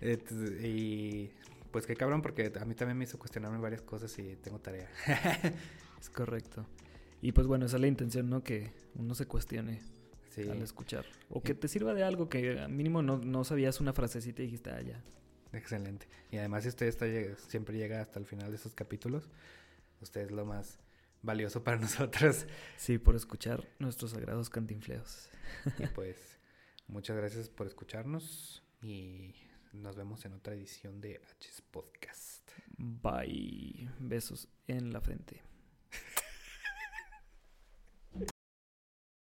y 0.62 1.30
pues 1.70 1.86
qué 1.86 1.94
cabrón, 1.94 2.22
porque 2.22 2.52
a 2.60 2.64
mí 2.64 2.74
también 2.74 2.98
me 2.98 3.04
hizo 3.04 3.18
cuestionarme 3.18 3.58
varias 3.58 3.82
cosas 3.82 4.16
y 4.18 4.36
tengo 4.36 4.58
tarea. 4.58 4.88
es 6.00 6.10
correcto. 6.10 6.66
Y 7.22 7.32
pues 7.32 7.46
bueno, 7.46 7.66
esa 7.66 7.76
es 7.76 7.80
la 7.80 7.88
intención, 7.88 8.30
¿no? 8.30 8.42
Que 8.42 8.72
uno 8.94 9.14
se 9.14 9.26
cuestione 9.26 9.80
al 10.38 10.62
escuchar. 10.62 11.04
O 11.28 11.42
que 11.42 11.54
te 11.54 11.68
sirva 11.68 11.94
de 11.94 12.02
algo 12.02 12.28
que 12.28 12.58
al 12.60 12.72
mínimo 12.72 13.02
no, 13.02 13.18
no 13.18 13.44
sabías 13.44 13.80
una 13.80 13.92
frasecita 13.92 14.42
y 14.42 14.46
dijiste, 14.46 14.70
ah, 14.70 14.80
ya. 14.80 15.02
Excelente. 15.52 16.08
Y 16.30 16.38
además, 16.38 16.62
si 16.62 16.68
usted 16.68 16.86
está, 16.86 17.06
siempre 17.48 17.76
llega 17.76 18.00
hasta 18.00 18.18
el 18.18 18.26
final 18.26 18.50
de 18.50 18.56
esos 18.56 18.74
capítulos, 18.74 19.28
usted 20.00 20.22
es 20.22 20.30
lo 20.30 20.46
más 20.46 20.78
valioso 21.22 21.64
para 21.64 21.76
nosotros. 21.80 22.46
Sí, 22.76 22.98
por 22.98 23.16
escuchar 23.16 23.66
nuestros 23.78 24.12
sagrados 24.12 24.48
cantinfleos. 24.50 25.28
Y 25.78 25.86
pues, 25.94 26.38
muchas 26.86 27.16
gracias 27.16 27.48
por 27.48 27.66
escucharnos 27.66 28.62
y 28.80 29.34
nos 29.72 29.96
vemos 29.96 30.24
en 30.24 30.32
otra 30.34 30.54
edición 30.54 31.00
de 31.00 31.20
H's 31.40 31.62
Podcast. 31.70 32.50
Bye. 32.76 33.90
Besos 33.98 34.48
en 34.66 34.92
la 34.92 35.00
frente. 35.00 35.49